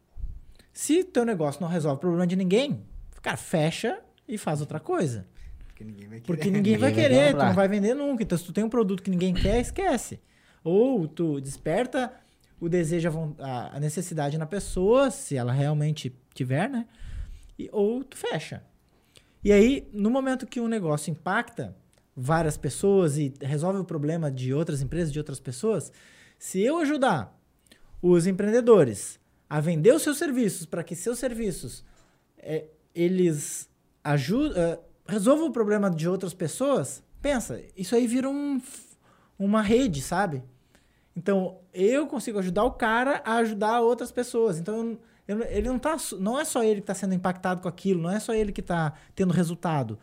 Se 0.72 1.04
teu 1.04 1.24
negócio 1.24 1.60
não 1.60 1.68
resolve 1.68 1.96
o 1.96 2.00
problema 2.00 2.26
de 2.26 2.36
ninguém, 2.36 2.82
cara, 3.22 3.36
fecha 3.36 4.00
e 4.26 4.38
faz 4.38 4.60
outra 4.60 4.78
coisa. 4.80 5.26
Porque 5.66 5.84
ninguém 5.84 6.08
vai 6.08 6.20
querer. 6.20 6.26
Porque 6.26 6.50
ninguém 6.50 6.76
vai 6.76 6.90
Ninguém 6.90 7.02
vai 7.04 7.08
querer, 7.16 7.26
tu 7.28 7.30
comprar. 7.32 7.46
não 7.48 7.54
vai 7.54 7.68
vender 7.68 7.94
nunca. 7.94 8.22
Então, 8.22 8.36
se 8.38 8.44
tu 8.44 8.52
tem 8.52 8.64
um 8.64 8.68
produto 8.68 9.02
que 9.02 9.10
ninguém 9.10 9.34
quer, 9.34 9.60
esquece. 9.60 10.20
Ou 10.62 11.06
tu 11.08 11.40
desperta 11.40 12.12
o 12.60 12.68
desejo, 12.68 13.34
a 13.38 13.80
necessidade 13.80 14.36
na 14.36 14.46
pessoa, 14.46 15.10
se 15.10 15.36
ela 15.36 15.52
realmente 15.52 16.14
tiver, 16.34 16.68
né? 16.68 16.86
E- 17.64 17.68
ou 17.72 18.02
tu 18.04 18.16
fecha. 18.16 18.62
E 19.42 19.52
aí, 19.52 19.88
no 19.92 20.10
momento 20.10 20.46
que 20.46 20.60
um 20.60 20.68
negócio 20.68 21.10
impacta 21.10 21.76
várias 22.16 22.56
pessoas 22.56 23.16
e 23.16 23.32
resolve 23.40 23.78
o 23.78 23.84
problema 23.84 24.30
de 24.30 24.52
outras 24.52 24.82
empresas, 24.82 25.12
de 25.12 25.18
outras 25.18 25.40
pessoas, 25.40 25.90
se 26.38 26.60
eu 26.60 26.78
ajudar 26.78 27.38
os 28.02 28.26
empreendedores 28.26 29.18
a 29.48 29.60
vender 29.60 29.94
os 29.94 30.02
seus 30.02 30.18
serviços 30.18 30.66
para 30.66 30.84
que 30.84 30.94
seus 30.94 31.18
serviços 31.18 31.84
é, 32.38 32.66
eles 32.94 33.68
ajudam, 34.04 34.78
resolvam 35.06 35.48
o 35.48 35.52
problema 35.52 35.90
de 35.90 36.08
outras 36.08 36.32
pessoas, 36.34 37.02
pensa, 37.20 37.60
isso 37.76 37.94
aí 37.94 38.06
vira 38.06 38.28
um, 38.28 38.60
uma 39.38 39.62
rede, 39.62 40.00
sabe? 40.00 40.42
Então, 41.16 41.58
eu 41.74 42.06
consigo 42.06 42.38
ajudar 42.38 42.64
o 42.64 42.72
cara 42.72 43.20
a 43.24 43.36
ajudar 43.36 43.80
outras 43.80 44.12
pessoas. 44.12 44.58
Então, 44.58 44.76
eu 44.76 44.98
ele 45.32 45.68
não 45.68 45.78
tá, 45.78 45.96
não 46.18 46.38
é 46.38 46.44
só 46.44 46.62
ele 46.62 46.76
que 46.76 46.84
está 46.84 46.94
sendo 46.94 47.14
impactado 47.14 47.60
com 47.60 47.68
aquilo, 47.68 48.02
não 48.02 48.10
é 48.10 48.18
só 48.18 48.34
ele 48.34 48.52
que 48.52 48.60
está 48.60 48.94
tendo 49.14 49.32
resultado. 49.32 49.98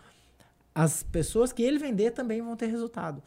As 0.74 1.04
pessoas 1.04 1.52
que 1.52 1.63
ele 1.63 1.80
vender 1.80 2.12
também 2.12 2.42
vão 2.42 2.56
ter 2.56 2.68
resultado. 2.68 3.22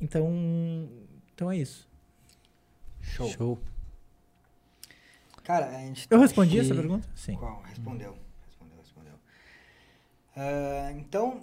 Então, 0.00 0.88
então 1.34 1.50
é 1.50 1.56
isso. 1.56 1.88
Show. 3.00 3.30
Show. 3.30 3.58
Cara, 5.44 5.68
a 5.68 5.80
gente 5.80 6.02
Eu 6.10 6.18
tá 6.18 6.18
respondi 6.18 6.58
essa 6.58 6.74
pergunta? 6.74 7.08
Sim. 7.14 7.36
Qual? 7.36 7.62
Respondeu. 7.62 8.18
Respondeu, 8.46 8.78
respondeu. 8.78 9.14
Ah, 10.36 10.92
então, 10.92 11.42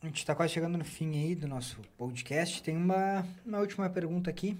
a 0.00 0.06
gente 0.06 0.18
está 0.18 0.34
quase 0.34 0.52
chegando 0.52 0.78
no 0.78 0.84
fim 0.84 1.18
aí 1.18 1.34
do 1.34 1.48
nosso 1.48 1.80
podcast. 1.98 2.62
Tem 2.62 2.76
uma, 2.76 3.26
uma 3.44 3.58
última 3.58 3.90
pergunta 3.90 4.30
aqui, 4.30 4.56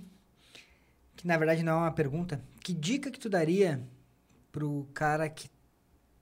que 1.15 1.27
na 1.27 1.37
verdade 1.37 1.63
não 1.63 1.75
é 1.75 1.77
uma 1.83 1.93
pergunta. 1.93 2.41
Que 2.61 2.73
dica 2.73 3.11
que 3.11 3.19
tu 3.19 3.29
daria 3.29 3.81
pro 4.55 4.87
cara 4.95 5.29
que 5.29 5.51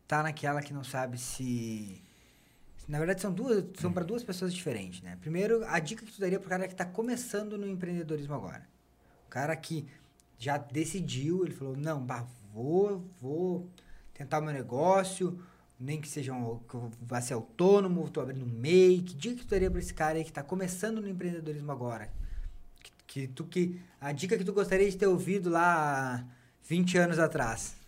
tá 0.08 0.22
naquela 0.22 0.62
que 0.62 0.72
não 0.72 0.82
sabe 0.82 1.18
se... 1.18 2.02
Na 2.88 2.98
verdade, 2.98 3.20
são 3.20 3.30
duas, 3.30 3.62
são 3.78 3.92
para 3.92 4.04
duas 4.04 4.24
pessoas 4.24 4.54
diferentes, 4.54 5.02
né? 5.02 5.18
Primeiro, 5.20 5.62
a 5.66 5.78
dica 5.78 6.04
que 6.04 6.12
tu 6.12 6.18
daria 6.18 6.40
pro 6.40 6.48
cara 6.48 6.66
que 6.66 6.74
tá 6.74 6.86
começando 6.86 7.58
no 7.58 7.68
empreendedorismo 7.68 8.32
agora. 8.34 8.66
O 9.26 9.28
cara 9.28 9.54
que 9.54 9.86
já 10.38 10.56
decidiu, 10.56 11.44
ele 11.44 11.54
falou, 11.54 11.76
não, 11.76 12.00
bah, 12.00 12.26
vou, 12.54 13.04
vou 13.20 13.68
tentar 14.14 14.38
o 14.38 14.42
meu 14.42 14.52
negócio, 14.52 15.38
nem 15.78 16.00
que 16.00 16.08
seja 16.08 16.32
um, 16.32 16.58
que 16.60 16.74
eu 16.74 16.90
vá 17.02 17.20
ser 17.20 17.34
autônomo, 17.34 18.08
tô 18.08 18.22
abrindo 18.22 18.46
um 18.46 18.48
MEI. 18.48 19.02
Que 19.02 19.14
dica 19.14 19.36
que 19.36 19.44
tu 19.44 19.50
daria 19.50 19.70
pra 19.70 19.78
esse 19.78 19.92
cara 19.92 20.16
aí 20.16 20.24
que 20.24 20.32
tá 20.32 20.42
começando 20.42 21.02
no 21.02 21.08
empreendedorismo 21.08 21.70
agora? 21.70 22.10
Que, 22.82 22.92
que 23.06 23.28
tu 23.28 23.44
que 23.44 23.78
a 24.00 24.10
dica 24.10 24.38
que 24.38 24.44
tu 24.44 24.54
gostaria 24.54 24.90
de 24.90 24.96
ter 24.96 25.06
ouvido 25.06 25.50
lá 25.50 26.16
há 26.16 26.24
20 26.64 26.96
anos 26.96 27.18
atrás. 27.18 27.81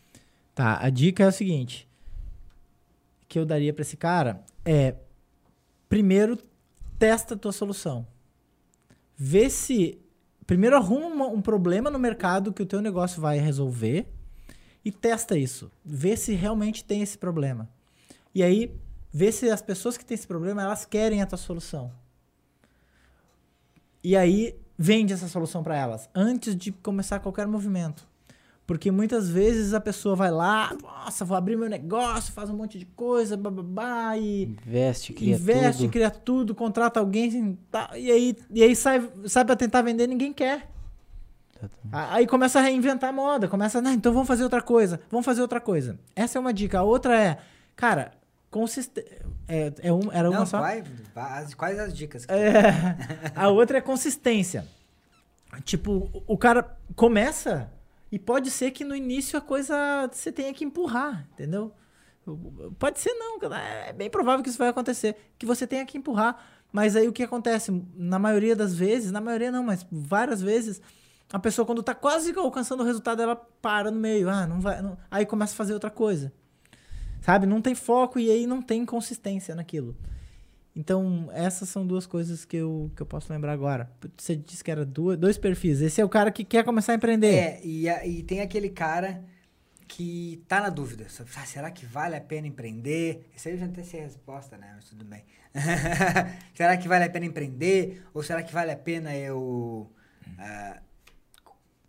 Tá, 0.55 0.79
a 0.81 0.88
dica 0.90 1.25
é 1.25 1.27
o 1.27 1.33
seguinte: 1.33 1.88
que 3.29 3.38
eu 3.38 3.45
daria 3.45 3.73
pra 3.73 3.83
esse 3.83 3.97
cara 3.97 4.45
é 4.64 4.95
primeiro 5.88 6.38
testa 6.99 7.35
a 7.35 7.38
tua 7.38 7.53
solução. 7.53 8.07
Vê 9.17 9.51
se 9.51 9.99
primeiro 10.47 10.77
arruma 10.77 11.07
uma- 11.07 11.27
um 11.29 11.40
problema 11.40 11.90
no 11.90 11.99
mercado 11.99 12.53
que 12.53 12.62
o 12.62 12.67
teu 12.67 12.81
negócio 12.81 13.21
vai 13.21 13.38
resolver 13.38 14.07
e 14.85 14.93
testa 14.93 15.37
isso. 15.37 15.71
Vê 15.85 16.17
se 16.17 16.35
realmente 16.35 16.85
tem 16.85 17.03
esse 17.03 17.17
problema. 17.19 17.69
E 18.35 18.43
aí 18.43 18.75
vê 19.12 19.33
se 19.33 19.49
as 19.51 19.62
pessoas 19.62 19.97
que 19.97 20.05
têm 20.05 20.14
esse 20.14 20.27
problema, 20.27 20.62
elas 20.62 20.85
querem 20.85 21.23
a 21.23 21.27
tua 21.27 21.38
solução. 21.38 21.90
E 24.03 24.17
aí 24.17 24.55
vende 24.77 25.12
essa 25.12 25.29
solução 25.29 25.62
para 25.62 25.77
elas 25.77 26.09
antes 26.14 26.55
de 26.55 26.73
começar 26.73 27.21
qualquer 27.21 27.47
movimento. 27.47 28.07
Porque 28.66 28.90
muitas 28.90 29.29
vezes 29.29 29.74
a 29.74 29.81
pessoa 29.81 30.16
vai 30.16 30.31
lá, 30.31 30.74
nossa, 30.83 31.22
vou 31.24 31.37
abrir 31.37 31.55
meu 31.55 31.68
negócio, 31.68 32.33
faz 32.33 32.48
um 32.48 32.57
monte 32.57 32.79
de 32.79 32.87
coisa, 32.87 33.37
bababá, 33.37 34.16
e 34.16 34.44
Investe, 34.44 35.12
cria 35.12 35.35
investe, 35.37 35.83
tudo. 35.83 35.92
cria 35.92 36.11
tudo, 36.11 36.55
contrata 36.55 36.98
alguém, 36.98 37.29
assim, 37.29 37.59
tá, 37.70 37.90
e 37.94 38.11
aí, 38.11 38.37
e 38.50 38.62
aí 38.62 38.74
sai, 38.74 39.07
sai 39.27 39.44
pra 39.44 39.55
tentar 39.55 39.83
vender, 39.83 40.07
ninguém 40.07 40.33
quer. 40.33 40.70
A- 41.92 42.14
Aí 42.14 42.27
começa 42.27 42.59
a 42.59 42.62
reinventar 42.62 43.11
a 43.11 43.12
moda, 43.12 43.48
começa, 43.48 43.83
não, 43.83 43.92
então 43.92 44.12
vamos 44.14 44.27
fazer 44.29 44.42
outra 44.44 44.62
coisa, 44.62 44.98
vamos 45.11 45.24
fazer 45.27 45.42
outra 45.42 45.61
coisa. 45.61 45.98
Essa 46.16 46.38
é 46.38 46.40
uma 46.40 46.53
dica. 46.53 46.79
A 46.79 46.83
outra 46.83 47.18
é, 47.20 47.38
cara, 47.77 48.12
consistência. 48.50 49.20
É, 49.46 49.72
é 49.83 49.92
um, 49.92 50.11
era 50.11 50.31
uma 50.31 50.38
não, 50.40 50.46
só? 50.46 50.61
vai, 50.61 50.83
as- 51.14 51.53
quais 51.55 51.79
as 51.79 51.94
dicas? 51.94 52.27
É, 52.29 52.62
a 53.37 53.48
outra 53.48 53.77
é 53.77 53.81
consistência. 53.83 54.66
Tipo, 55.64 56.11
o 56.27 56.37
cara 56.38 56.77
começa 56.96 57.70
e 58.14 58.18
pode 58.20 58.48
ser 58.48 58.70
que 58.70 58.85
no 58.85 58.94
início 58.94 59.37
a 59.37 59.40
coisa 59.42 59.74
você 60.12 60.31
tenha 60.31 60.55
que 60.55 60.64
empurrar, 60.64 61.27
entendeu? 61.33 61.72
Pode 62.79 63.00
ser 63.00 63.12
não, 63.14 63.40
é 63.53 63.92
bem 63.92 64.09
provável 64.09 64.40
que 64.40 64.48
isso 64.48 64.57
vai 64.57 64.68
acontecer, 64.68 65.16
que 65.37 65.44
você 65.44 65.66
tenha 65.66 65.85
que 65.85 65.98
empurrar. 65.98 66.40
Mas 66.72 66.94
aí 66.94 67.09
o 67.09 67.12
que 67.12 67.24
acontece? 67.24 67.72
Na 67.96 68.16
maioria 68.20 68.55
das 68.55 68.72
vezes, 68.72 69.11
na 69.11 69.20
maioria 69.20 69.50
não, 69.50 69.64
mas 69.64 69.85
várias 69.90 70.40
vezes, 70.40 70.81
a 71.33 71.40
pessoa 71.40 71.66
quando 71.66 71.83
tá 71.83 71.92
quase 71.92 72.33
alcançando 72.38 72.85
o 72.85 72.87
resultado, 72.87 73.20
ela 73.20 73.35
para 73.35 73.90
no 73.90 73.98
meio, 73.98 74.31
ah, 74.31 74.46
não 74.46 74.61
vai, 74.61 74.81
não- 74.81 74.96
aí 75.11 75.27
começa 75.27 75.53
a 75.53 75.57
fazer 75.57 75.74
outra 75.74 75.90
coisa. 75.90 76.33
Sabe? 77.20 77.46
Não 77.46 77.61
tem 77.61 77.74
foco 77.74 78.20
e 78.20 78.31
aí 78.31 78.46
não 78.46 78.62
tem 78.62 78.87
consistência 78.87 79.57
naquilo. 79.57 79.96
Então, 80.77 81.29
essas 81.33 81.69
são 81.69 81.87
duas 81.87 82.05
coisas 82.07 82.45
que 82.45 82.57
eu, 82.57 82.91
que 82.97 83.03
eu 83.03 83.07
posso 83.07 83.33
lembrar 83.33 83.53
agora. 83.53 83.91
Você 84.17 84.35
disse 84.35 84.65
que 84.65 84.71
era 84.71 84.85
duas, 84.85 85.17
dois 85.17 85.39
perfis. 85.39 85.81
Esse 85.81 86.01
é 86.01 86.05
o 86.05 86.09
cara 86.09 86.33
que 86.33 86.45
quer 86.45 86.65
começar 86.65 86.93
a 86.93 86.97
empreender. 86.97 87.35
É, 87.35 87.61
e, 87.63 87.89
e 87.89 88.23
tem 88.25 88.41
aquele 88.41 88.69
cara 88.69 89.23
que 89.87 90.43
tá 90.49 90.61
na 90.61 90.71
dúvida. 90.71 91.09
sobre, 91.09 91.33
"Ah, 91.37 91.47
será 91.47 91.71
que 91.71 91.87
vale 91.87 92.17
a 92.17 92.21
pena 92.21 92.49
empreender? 92.49 93.31
Isso 93.37 93.47
aí 93.47 93.55
eu 93.55 93.61
já 93.61 93.67
até 93.67 93.85
sei 93.85 94.01
a 94.01 94.05
resposta, 94.05 94.57
né? 94.57 94.73
Mas 94.75 94.87
tudo 94.87 95.05
bem. 95.05 95.25
será 96.55 96.77
que 96.77 96.89
vale 96.89 97.05
a 97.05 97.11
pena 97.11 97.27
empreender? 97.27 98.03
Ou 98.13 98.23
será 98.23 98.43
que 98.43 98.53
vale 98.53 98.73
a 98.73 98.77
pena 98.77 99.15
eu 99.15 99.89
ah, 100.39 100.81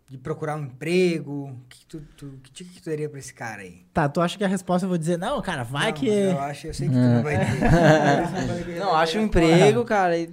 de 0.08 0.16
procurar 0.18 0.56
um 0.56 0.64
emprego? 0.64 1.58
Que, 1.68 1.84
tu, 1.86 2.00
tu, 2.16 2.38
que 2.42 2.52
dica 2.52 2.70
que 2.74 2.80
tu 2.82 2.88
daria 2.90 3.08
pra 3.08 3.18
esse 3.18 3.34
cara 3.34 3.62
aí? 3.62 3.84
Tá, 3.92 4.08
tu 4.08 4.20
acha 4.20 4.38
que 4.38 4.44
a 4.44 4.48
resposta 4.48 4.84
eu 4.84 4.88
vou 4.88 4.96
dizer, 4.98 5.18
não, 5.18 5.40
cara, 5.42 5.62
vai 5.64 5.86
Não, 5.86 5.92
que. 5.92 6.08
Eu 6.08 6.38
acho, 6.40 6.66
eu 6.68 6.74
sei 6.74 6.88
que 6.88 6.94
tu 6.94 6.98
não 7.00 7.22
vai 7.22 7.36
ter. 7.38 8.78
Não, 8.78 8.94
acha 8.94 9.18
um 9.18 9.22
emprego, 9.22 9.84
cara. 9.84 10.16
e- 10.16 10.28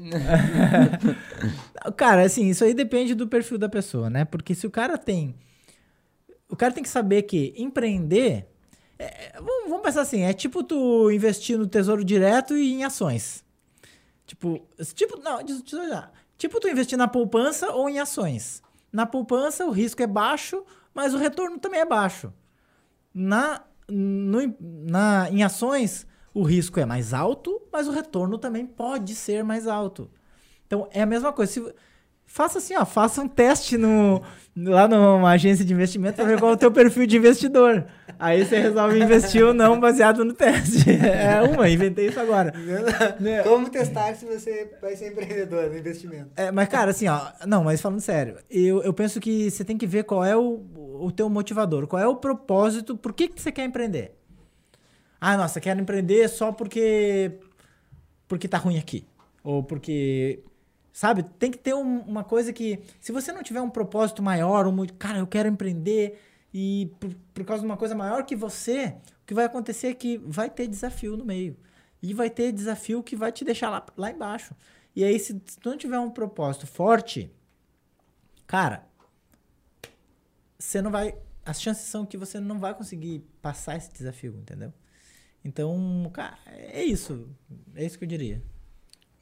Cara, 1.97 2.23
assim, 2.23 2.47
isso 2.49 2.63
aí 2.63 2.73
depende 2.73 3.13
do 3.15 3.27
perfil 3.27 3.57
da 3.57 3.67
pessoa, 3.67 4.09
né? 4.09 4.25
Porque 4.25 4.55
se 4.55 4.65
o 4.65 4.71
cara 4.71 4.97
tem. 4.97 5.35
O 6.49 6.55
cara 6.55 6.71
tem 6.73 6.83
que 6.83 6.89
saber 6.89 7.23
que 7.23 7.53
empreender. 7.57 8.47
é- 8.99 9.05
é- 9.05 9.31
vamos, 9.37 9.69
vamos 9.69 9.81
pensar 9.81 10.01
assim: 10.01 10.21
é 10.21 10.33
tipo 10.33 10.63
tu 10.63 11.11
investir 11.11 11.57
no 11.57 11.67
tesouro 11.67 12.05
direto 12.05 12.55
e 12.55 12.73
em 12.73 12.83
ações. 12.83 13.43
Tipo, 14.25 14.65
tipo, 14.93 15.17
não, 15.19 15.43
deixa 15.43 15.61
deixa 15.61 15.75
eu 15.75 15.81
olhar. 15.83 16.11
Tipo 16.37 16.59
tu 16.59 16.69
investir 16.69 16.97
na 16.97 17.07
poupança 17.07 17.69
ou 17.71 17.89
em 17.89 17.99
ações. 17.99 18.62
Na 18.93 19.05
poupança 19.07 19.65
o 19.65 19.71
risco 19.71 20.01
é 20.03 20.07
baixo, 20.07 20.63
mas 20.93 21.13
o 21.13 21.17
retorno 21.17 21.57
também 21.57 21.79
é 21.81 21.85
baixo. 21.85 22.31
Na, 23.13 23.61
no- 23.89 24.55
na, 24.59 25.29
em 25.31 25.43
ações, 25.43 26.05
o 26.33 26.43
risco 26.43 26.79
é 26.79 26.85
mais 26.85 27.13
alto, 27.13 27.61
mas 27.71 27.87
o 27.87 27.91
retorno 27.91 28.37
também 28.37 28.65
pode 28.65 29.15
ser 29.15 29.43
mais 29.43 29.67
alto. 29.67 30.09
Então 30.67 30.87
é 30.91 31.01
a 31.01 31.05
mesma 31.07 31.33
coisa. 31.33 31.51
Se- 31.51 31.75
faça 32.33 32.57
assim, 32.57 32.75
ó, 32.75 32.83
faça 32.83 33.21
um 33.21 33.27
teste 33.27 33.77
no, 33.77 34.19
lá 34.57 34.87
numa 34.87 35.29
agência 35.29 35.63
de 35.63 35.71
investimento 35.71 36.15
para 36.15 36.25
ver 36.25 36.39
qual 36.39 36.49
é 36.49 36.53
o 36.55 36.57
teu 36.57 36.71
perfil 36.71 37.05
de 37.05 37.15
investidor. 37.15 37.85
Aí 38.17 38.43
você 38.43 38.57
resolve 38.57 38.99
investir 38.99 39.45
ou 39.45 39.53
não 39.53 39.79
baseado 39.79 40.25
no 40.25 40.33
teste. 40.33 40.83
É 41.03 41.43
uma, 41.43 41.69
inventei 41.69 42.07
isso 42.07 42.19
agora. 42.19 42.51
Né? 43.19 43.43
Como 43.43 43.69
testar 43.69 44.15
se 44.15 44.25
você 44.25 44.71
vai 44.81 44.95
ser 44.95 45.11
empreendedor 45.11 45.69
no 45.69 45.77
investimento? 45.77 46.31
É, 46.35 46.51
mas, 46.51 46.67
cara, 46.67 46.89
assim, 46.89 47.07
ó. 47.07 47.21
Não, 47.45 47.63
mas 47.63 47.79
falando 47.79 48.01
sério, 48.01 48.37
eu, 48.49 48.81
eu 48.81 48.93
penso 48.93 49.19
que 49.19 49.51
você 49.51 49.63
tem 49.63 49.77
que 49.77 49.85
ver 49.85 50.03
qual 50.03 50.25
é 50.25 50.35
o, 50.35 50.63
o 51.01 51.11
teu 51.11 51.29
motivador, 51.29 51.85
qual 51.85 52.01
é 52.01 52.07
o 52.07 52.15
propósito, 52.15 52.97
por 52.97 53.13
que, 53.13 53.27
que 53.27 53.39
você 53.39 53.51
quer 53.51 53.65
empreender? 53.65 54.15
Ah, 55.21 55.37
nossa, 55.37 55.61
quero 55.61 55.79
empreender 55.79 56.27
só 56.29 56.51
porque. 56.51 57.33
porque 58.27 58.47
tá 58.47 58.57
ruim 58.57 58.79
aqui. 58.79 59.05
Ou 59.43 59.63
porque. 59.63 60.43
Sabe? 60.93 61.23
Tem 61.23 61.49
que 61.51 61.57
ter 61.57 61.73
um- 61.73 62.01
uma 62.01 62.23
coisa 62.23 62.53
que. 62.53 62.79
Se 63.01 63.11
você 63.11 63.31
não 63.31 63.41
tiver 63.43 63.61
um 63.61 63.69
propósito 63.69 64.21
maior, 64.21 64.67
um, 64.67 64.85
cara, 64.87 65.17
eu 65.19 65.27
quero 65.27 65.49
empreender 65.49 66.21
e 66.53 66.91
por, 66.99 67.13
por 67.33 67.43
causa 67.45 67.61
de 67.61 67.65
uma 67.65 67.75
coisa 67.77 67.95
maior 67.95 68.23
que 68.25 68.35
você, 68.35 68.95
o 69.23 69.25
que 69.25 69.33
vai 69.33 69.45
acontecer 69.45 69.87
é 69.87 69.93
que 69.95 70.17
vai 70.19 70.49
ter 70.49 70.67
desafio 70.67 71.17
no 71.17 71.25
meio. 71.25 71.57
E 72.01 72.13
vai 72.13 72.29
ter 72.29 72.51
desafio 72.51 73.01
que 73.01 73.15
vai 73.15 73.31
te 73.31 73.43
deixar 73.43 73.69
lá, 73.71 73.83
lá 73.97 74.11
embaixo. 74.11 74.53
E 74.95 75.03
aí, 75.03 75.17
se, 75.19 75.41
se 75.45 75.57
tu 75.59 75.69
não 75.71 75.77
tiver 75.77 75.97
um 75.99 76.11
propósito 76.11 76.67
forte, 76.67 77.31
cara, 78.45 78.85
você 80.59 80.81
não 80.81 80.91
vai. 80.91 81.15
As 81.45 81.61
chances 81.61 81.85
são 81.85 82.05
que 82.05 82.17
você 82.17 82.39
não 82.39 82.59
vai 82.59 82.73
conseguir 82.75 83.25
passar 83.41 83.75
esse 83.75 83.91
desafio, 83.91 84.35
entendeu? 84.37 84.71
Então, 85.43 86.09
cara, 86.13 86.37
é 86.45 86.83
isso. 86.83 87.27
É 87.75 87.83
isso 87.83 87.97
que 87.97 88.03
eu 88.05 88.07
diria. 88.07 88.41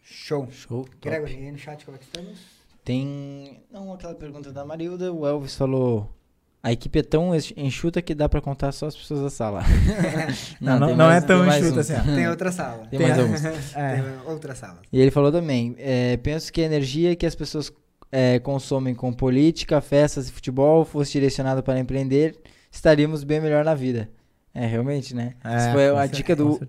Show. 0.02 0.48
Show. 0.52 0.84
top. 0.86 0.98
Gregor, 1.02 1.30
e 1.30 1.36
aí 1.46 1.52
no 1.52 1.58
chat 1.58 1.86
como 1.86 1.96
é 1.96 2.00
que 2.00 2.06
estamos? 2.06 2.40
Tem. 2.84 3.62
Não, 3.72 3.94
aquela 3.94 4.16
pergunta 4.16 4.52
da 4.52 4.66
Marilda. 4.66 5.14
O 5.14 5.26
Elvis 5.28 5.56
falou. 5.56 6.12
A 6.64 6.72
equipe 6.72 7.00
é 7.00 7.04
tão 7.04 7.34
enx- 7.36 7.54
enxuta 7.58 8.04
que 8.04 8.14
dá 8.14 8.30
pra 8.30 8.40
contar 8.40 8.72
só 8.72 8.86
as 8.86 8.96
pessoas 8.96 9.22
da 9.22 9.30
sala. 9.32 9.64
Não, 10.62 10.80
não, 10.80 10.88
tem 10.90 10.96
não 10.98 11.06
mais- 11.08 11.24
é 11.24 11.28
tão 11.28 11.48
tem 11.50 11.60
enxuta 11.60 11.80
assim. 11.80 11.94
Tem 12.16 12.28
outra 12.28 12.52
sala. 12.52 12.86
Tem 12.88 13.00
mais 13.00 13.18
alguns. 13.20 13.44
É. 13.76 13.96
Tem 14.02 14.04
outra 14.32 14.54
sala. 14.56 14.80
E 14.92 15.00
ele 15.00 15.10
falou 15.10 15.32
também, 15.32 15.76
é, 15.80 16.18
penso 16.18 16.52
que 16.54 16.62
a 16.62 16.66
energia 16.66 17.16
que 17.16 17.26
as 17.26 17.34
pessoas 17.34 17.72
é, 18.12 18.38
consomem 18.40 18.94
com 18.94 19.12
política, 19.12 19.82
festas 19.82 20.28
e 20.30 20.32
futebol 20.32 20.86
fosse 20.86 21.14
direcionada 21.14 21.64
para 21.64 21.80
empreender, 21.80 22.38
estaríamos 22.72 23.24
bem 23.24 23.42
melhor 23.42 23.66
na 23.66 23.74
vida. 23.74 24.08
É, 24.54 24.66
realmente, 24.68 25.16
né? 25.16 25.34
Isso 25.44 25.72
foi 25.72 25.90
a 25.98 26.06
dica 26.06 26.36
do. 26.36 26.60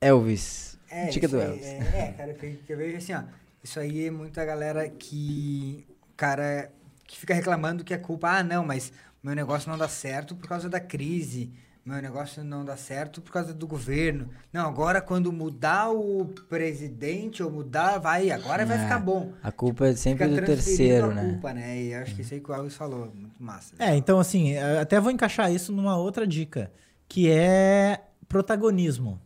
Elvis. 0.00 0.69
É, 0.90 1.06
dica 1.06 1.28
do 1.28 1.40
Elvis. 1.40 1.64
É, 1.64 1.78
é, 2.08 2.14
cara, 2.16 2.34
que 2.34 2.50
que 2.66 2.72
eu 2.72 2.76
vejo 2.76 2.96
assim, 2.96 3.14
ó. 3.14 3.22
Isso 3.62 3.78
aí 3.78 4.06
é 4.06 4.10
muita 4.10 4.44
galera 4.44 4.88
que. 4.88 5.86
Cara, 6.16 6.70
que 7.06 7.18
fica 7.18 7.34
reclamando 7.34 7.84
que 7.84 7.94
é 7.94 7.98
culpa. 7.98 8.28
Ah, 8.38 8.42
não, 8.42 8.64
mas 8.64 8.92
meu 9.22 9.34
negócio 9.34 9.70
não 9.70 9.78
dá 9.78 9.88
certo 9.88 10.34
por 10.34 10.48
causa 10.48 10.68
da 10.68 10.80
crise. 10.80 11.50
Meu 11.84 12.00
negócio 12.00 12.44
não 12.44 12.62
dá 12.64 12.76
certo 12.76 13.22
por 13.22 13.32
causa 13.32 13.54
do 13.54 13.66
governo. 13.66 14.28
Não, 14.52 14.66
agora 14.68 15.00
quando 15.00 15.32
mudar 15.32 15.90
o 15.90 16.26
presidente 16.48 17.42
ou 17.42 17.50
mudar, 17.50 17.98
vai, 17.98 18.30
agora 18.30 18.66
vai 18.66 18.76
É, 18.76 18.80
ficar 18.82 18.98
bom. 18.98 19.32
A 19.42 19.50
culpa 19.50 19.86
é 19.88 19.94
sempre 19.96 20.28
Fica 20.28 20.40
do 20.40 20.46
terceiro, 20.46 21.10
a 21.10 21.14
né? 21.14 21.30
culpa, 21.30 21.54
né? 21.54 21.82
E 21.82 21.94
acho 21.94 22.14
que 22.14 22.20
isso 22.20 22.34
aí 22.34 22.40
que 22.40 22.50
o 22.50 22.54
Alves 22.54 22.74
falou, 22.76 23.10
muito 23.14 23.42
massa. 23.42 23.74
É, 23.78 23.96
então 23.96 24.20
assim, 24.20 24.50
eu 24.50 24.78
até 24.78 25.00
vou 25.00 25.10
encaixar 25.10 25.50
isso 25.52 25.72
numa 25.72 25.96
outra 25.96 26.26
dica, 26.26 26.70
que 27.08 27.30
é 27.30 27.98
protagonismo. 28.28 29.20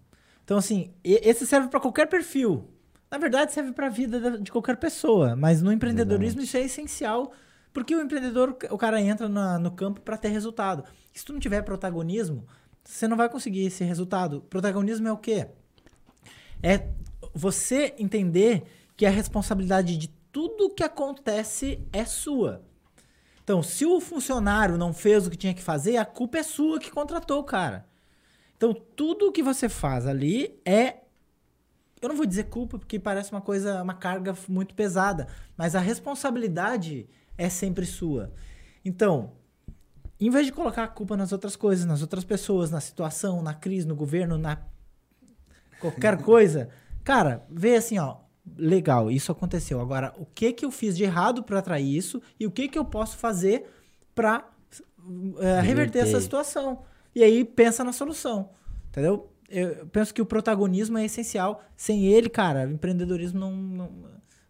Então 0.44 0.57
assim, 0.59 0.92
esse 1.02 1.46
serve 1.46 1.68
para 1.68 1.80
qualquer 1.80 2.07
perfil. 2.07 2.70
Na 3.11 3.18
verdade, 3.18 3.52
serve 3.52 3.72
para 3.72 3.87
a 3.87 3.90
vida 3.90 4.20
da- 4.20 4.37
de 4.37 4.50
qualquer 4.50 4.76
pessoa, 4.76 5.37
mas 5.37 5.62
no 5.62 5.72
empreendedorismo 5.72 6.40
isso 6.42 6.57
é 6.57 6.62
essencial, 6.62 7.33
porque 7.72 7.94
o 7.94 8.00
empreendedor, 8.00 8.57
o 8.70 8.78
cara 8.78 9.00
entra 9.00 9.28
na- 9.28 9.59
no 9.59 9.70
campo 9.70 10.00
para 10.00 10.16
ter 10.16 10.28
resultado. 10.28 10.85
Se 11.12 11.24
tu 11.24 11.33
não 11.33 11.40
tiver 11.40 11.62
protagonismo, 11.62 12.46
você 12.83 13.07
não 13.09 13.16
vai 13.16 13.28
conseguir 13.28 13.64
esse 13.66 13.85
resultado. 13.85 14.42
Protagonismo 14.50 15.09
é 15.09 15.12
o 15.12 15.16
quê? 15.16 15.48
É 16.62 16.88
você 17.33 17.94
entender 17.98 18.64
que 18.96 19.07
a 19.07 19.11
responsabilidade 19.11 19.96
de 19.96 20.09
tudo 20.30 20.70
que 20.70 20.83
acontece 20.83 21.80
é 21.92 22.04
sua. 22.04 22.62
Então, 23.42 23.62
se 23.62 23.85
o 23.85 24.00
funcionário 24.00 24.76
não 24.78 24.92
fez 24.92 25.26
o 25.26 25.30
que 25.30 25.37
tinha 25.37 25.54
que 25.54 25.62
fazer, 25.62 25.96
a 25.96 26.04
culpa 26.04 26.38
é 26.38 26.42
sua 26.42 26.78
que 26.78 26.90
contratou 26.90 27.40
o 27.40 27.44
cara. 27.44 27.87
Então, 28.57 28.75
tudo 28.75 29.33
que 29.33 29.43
você 29.43 29.69
faz 29.69 30.07
ali 30.07 30.61
é. 30.64 30.99
Eu 32.01 32.09
não 32.11 32.17
vou 32.17 32.27
dizer 32.27 32.45
culpa, 32.45 32.79
porque 32.79 32.99
parece 32.99 33.33
uma 33.33 33.40
coisa, 33.40 33.83
uma 33.83 33.95
carga 33.95 34.37
muito 34.47 34.75
pesada, 34.75 35.27
mas 35.57 35.75
a 35.75 35.81
responsabilidade 35.81 37.09
é 37.38 37.49
sempre 37.49 37.87
sua. 37.87 38.31
Então, 38.85 39.33
em 40.21 40.29
vez 40.29 40.47
de 40.47 40.53
colocar 40.53 40.85
a 40.85 40.88
culpa 40.88 41.17
nas 41.17 41.33
outras 41.33 41.57
coisas, 41.57 41.87
nas 41.87 42.03
outras 42.03 42.23
pessoas, 42.23 42.71
na 42.71 42.81
situação, 42.81 43.43
na 43.43 43.55
crise, 43.55 43.87
no 43.87 43.97
governo, 43.97 44.37
na 44.37 44.59
qualquer 45.81 46.21
coisa, 46.23 46.69
cara, 47.03 47.47
vê 47.51 47.77
assim, 47.77 47.99
ó, 47.99 48.19
legal, 48.57 49.11
isso 49.11 49.33
aconteceu. 49.33 49.81
Agora, 49.81 50.12
o 50.19 50.27
que 50.27 50.53
que 50.53 50.64
eu 50.64 50.71
fiz 50.71 50.97
de 50.97 51.05
errado 51.05 51.43
para 51.43 51.59
atrair 51.59 51.97
isso 51.97 52.21
e 52.38 52.47
o 52.47 52.51
que 52.51 52.69
que 52.69 52.79
eu 52.79 52.85
posso 52.85 53.17
fazer 53.17 53.67
para 54.14 54.49
reverter 55.62 55.62
Reverter. 55.62 55.99
essa 56.03 56.21
situação? 56.21 56.85
E 57.14 57.22
aí 57.22 57.44
pensa 57.44 57.85
na 57.85 57.92
solução, 57.92 58.50
entendeu? 58.88 59.31
Eu 59.48 59.87
penso 59.87 60.12
que 60.12 60.22
o 60.22 60.27
protagonismo 60.27 60.98
é 60.98 61.05
essencial. 61.05 61.62
Sem 61.77 62.07
ele, 62.07 62.29
cara, 62.29 62.66
o 62.66 62.72
empreendedorismo 62.72 63.38
não, 63.38 63.53
não, 63.53 63.90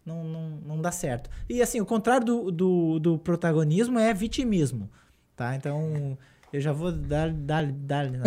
não, 0.05 0.23
não, 0.23 0.49
não 0.65 0.81
dá 0.81 0.91
certo. 0.91 1.29
E 1.47 1.61
assim, 1.61 1.79
o 1.79 1.85
contrário 1.85 2.25
do, 2.25 2.51
do, 2.51 2.99
do 2.99 3.17
protagonismo 3.19 3.99
é 3.99 4.13
vitimismo, 4.13 4.89
tá? 5.35 5.55
Então, 5.55 6.17
eu 6.51 6.61
já 6.61 6.71
vou 6.71 6.91
dar, 6.91 7.31
dar, 7.31 7.65
dar, 7.71 8.09
né? 8.09 8.21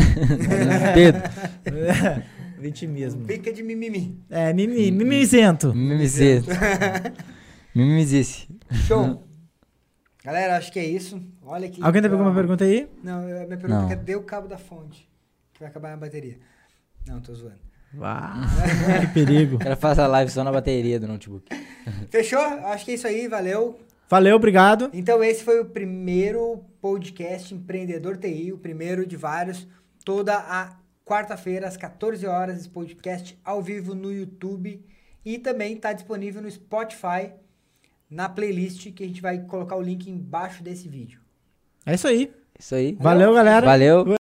Dedo. 0.95 1.19
vitimismo. 2.61 3.25
Pica 3.25 3.53
de 3.53 3.63
mimimi. 3.63 4.19
É, 4.29 4.53
mimi, 4.53 4.91
mimizento. 4.91 5.75
Mimizento. 5.75 6.51
Mimizice. 7.75 8.49
Show. 8.87 9.28
Galera, 10.29 10.59
acho 10.59 10.71
que 10.71 10.79
é 10.79 10.85
isso. 10.85 11.23
Olha 11.43 11.71
que. 11.71 11.83
Alguém 11.83 12.03
tem 12.03 12.11
alguma 12.11 12.35
pergunta 12.35 12.63
aí? 12.63 12.87
Não, 13.03 13.21
a 13.21 13.25
minha 13.25 13.47
pergunta 13.47 13.69
Não. 13.69 13.87
é 13.87 13.89
cadê 13.89 14.15
o 14.15 14.23
cabo 14.23 14.47
da 14.47 14.59
fonte? 14.59 15.09
Que 15.55 15.61
vai 15.61 15.71
acabar 15.71 15.89
na 15.89 15.97
bateria. 15.97 16.39
Não, 17.07 17.19
tô 17.19 17.35
zoando. 17.35 17.57
que 19.01 19.07
perigo. 19.15 19.57
O 19.57 19.59
cara 19.59 19.75
faz 19.75 19.99
a 19.99 20.07
live 20.07 20.31
só 20.31 20.45
na 20.45 20.53
bateria 20.53 21.01
do 21.01 21.09
notebook. 21.09 21.49
Fechou? 22.13 22.43
Acho 22.43 22.85
que 22.85 22.91
é 22.91 22.95
isso 22.95 23.07
aí, 23.07 23.27
valeu. 23.27 23.81
Valeu, 24.07 24.37
obrigado. 24.37 24.91
Então 24.93 25.25
esse 25.25 25.43
foi 25.43 25.61
o 25.61 25.65
primeiro 25.65 26.63
podcast 26.79 27.55
Empreendedor 27.55 28.19
TI, 28.19 28.53
o 28.53 28.59
primeiro 28.59 29.07
de 29.07 29.17
vários. 29.17 29.67
Toda 30.05 30.35
a 30.37 30.77
quarta-feira, 31.07 31.67
às 31.67 31.79
14 31.79 32.27
horas, 32.27 32.59
esse 32.59 32.69
podcast 32.69 33.41
ao 33.43 33.63
vivo 33.63 33.95
no 33.95 34.13
YouTube. 34.13 34.85
E 35.25 35.39
também 35.39 35.77
está 35.77 35.95
disponível 35.95 36.43
no 36.43 36.51
Spotify, 36.51 37.33
na 38.11 38.29
playlist, 38.29 38.93
que 38.93 39.05
a 39.05 39.07
gente 39.07 39.21
vai 39.21 39.39
colocar 39.39 39.77
o 39.77 39.83
link 39.83 40.09
embaixo 40.09 40.63
desse 40.63 40.89
vídeo. 40.89 41.21
É 41.85 41.95
isso 41.95 42.07
aí. 42.09 42.33
Isso 42.59 42.75
aí. 42.75 42.97
Valeu, 42.99 43.33
galera. 43.33 43.65
Valeu. 43.65 44.05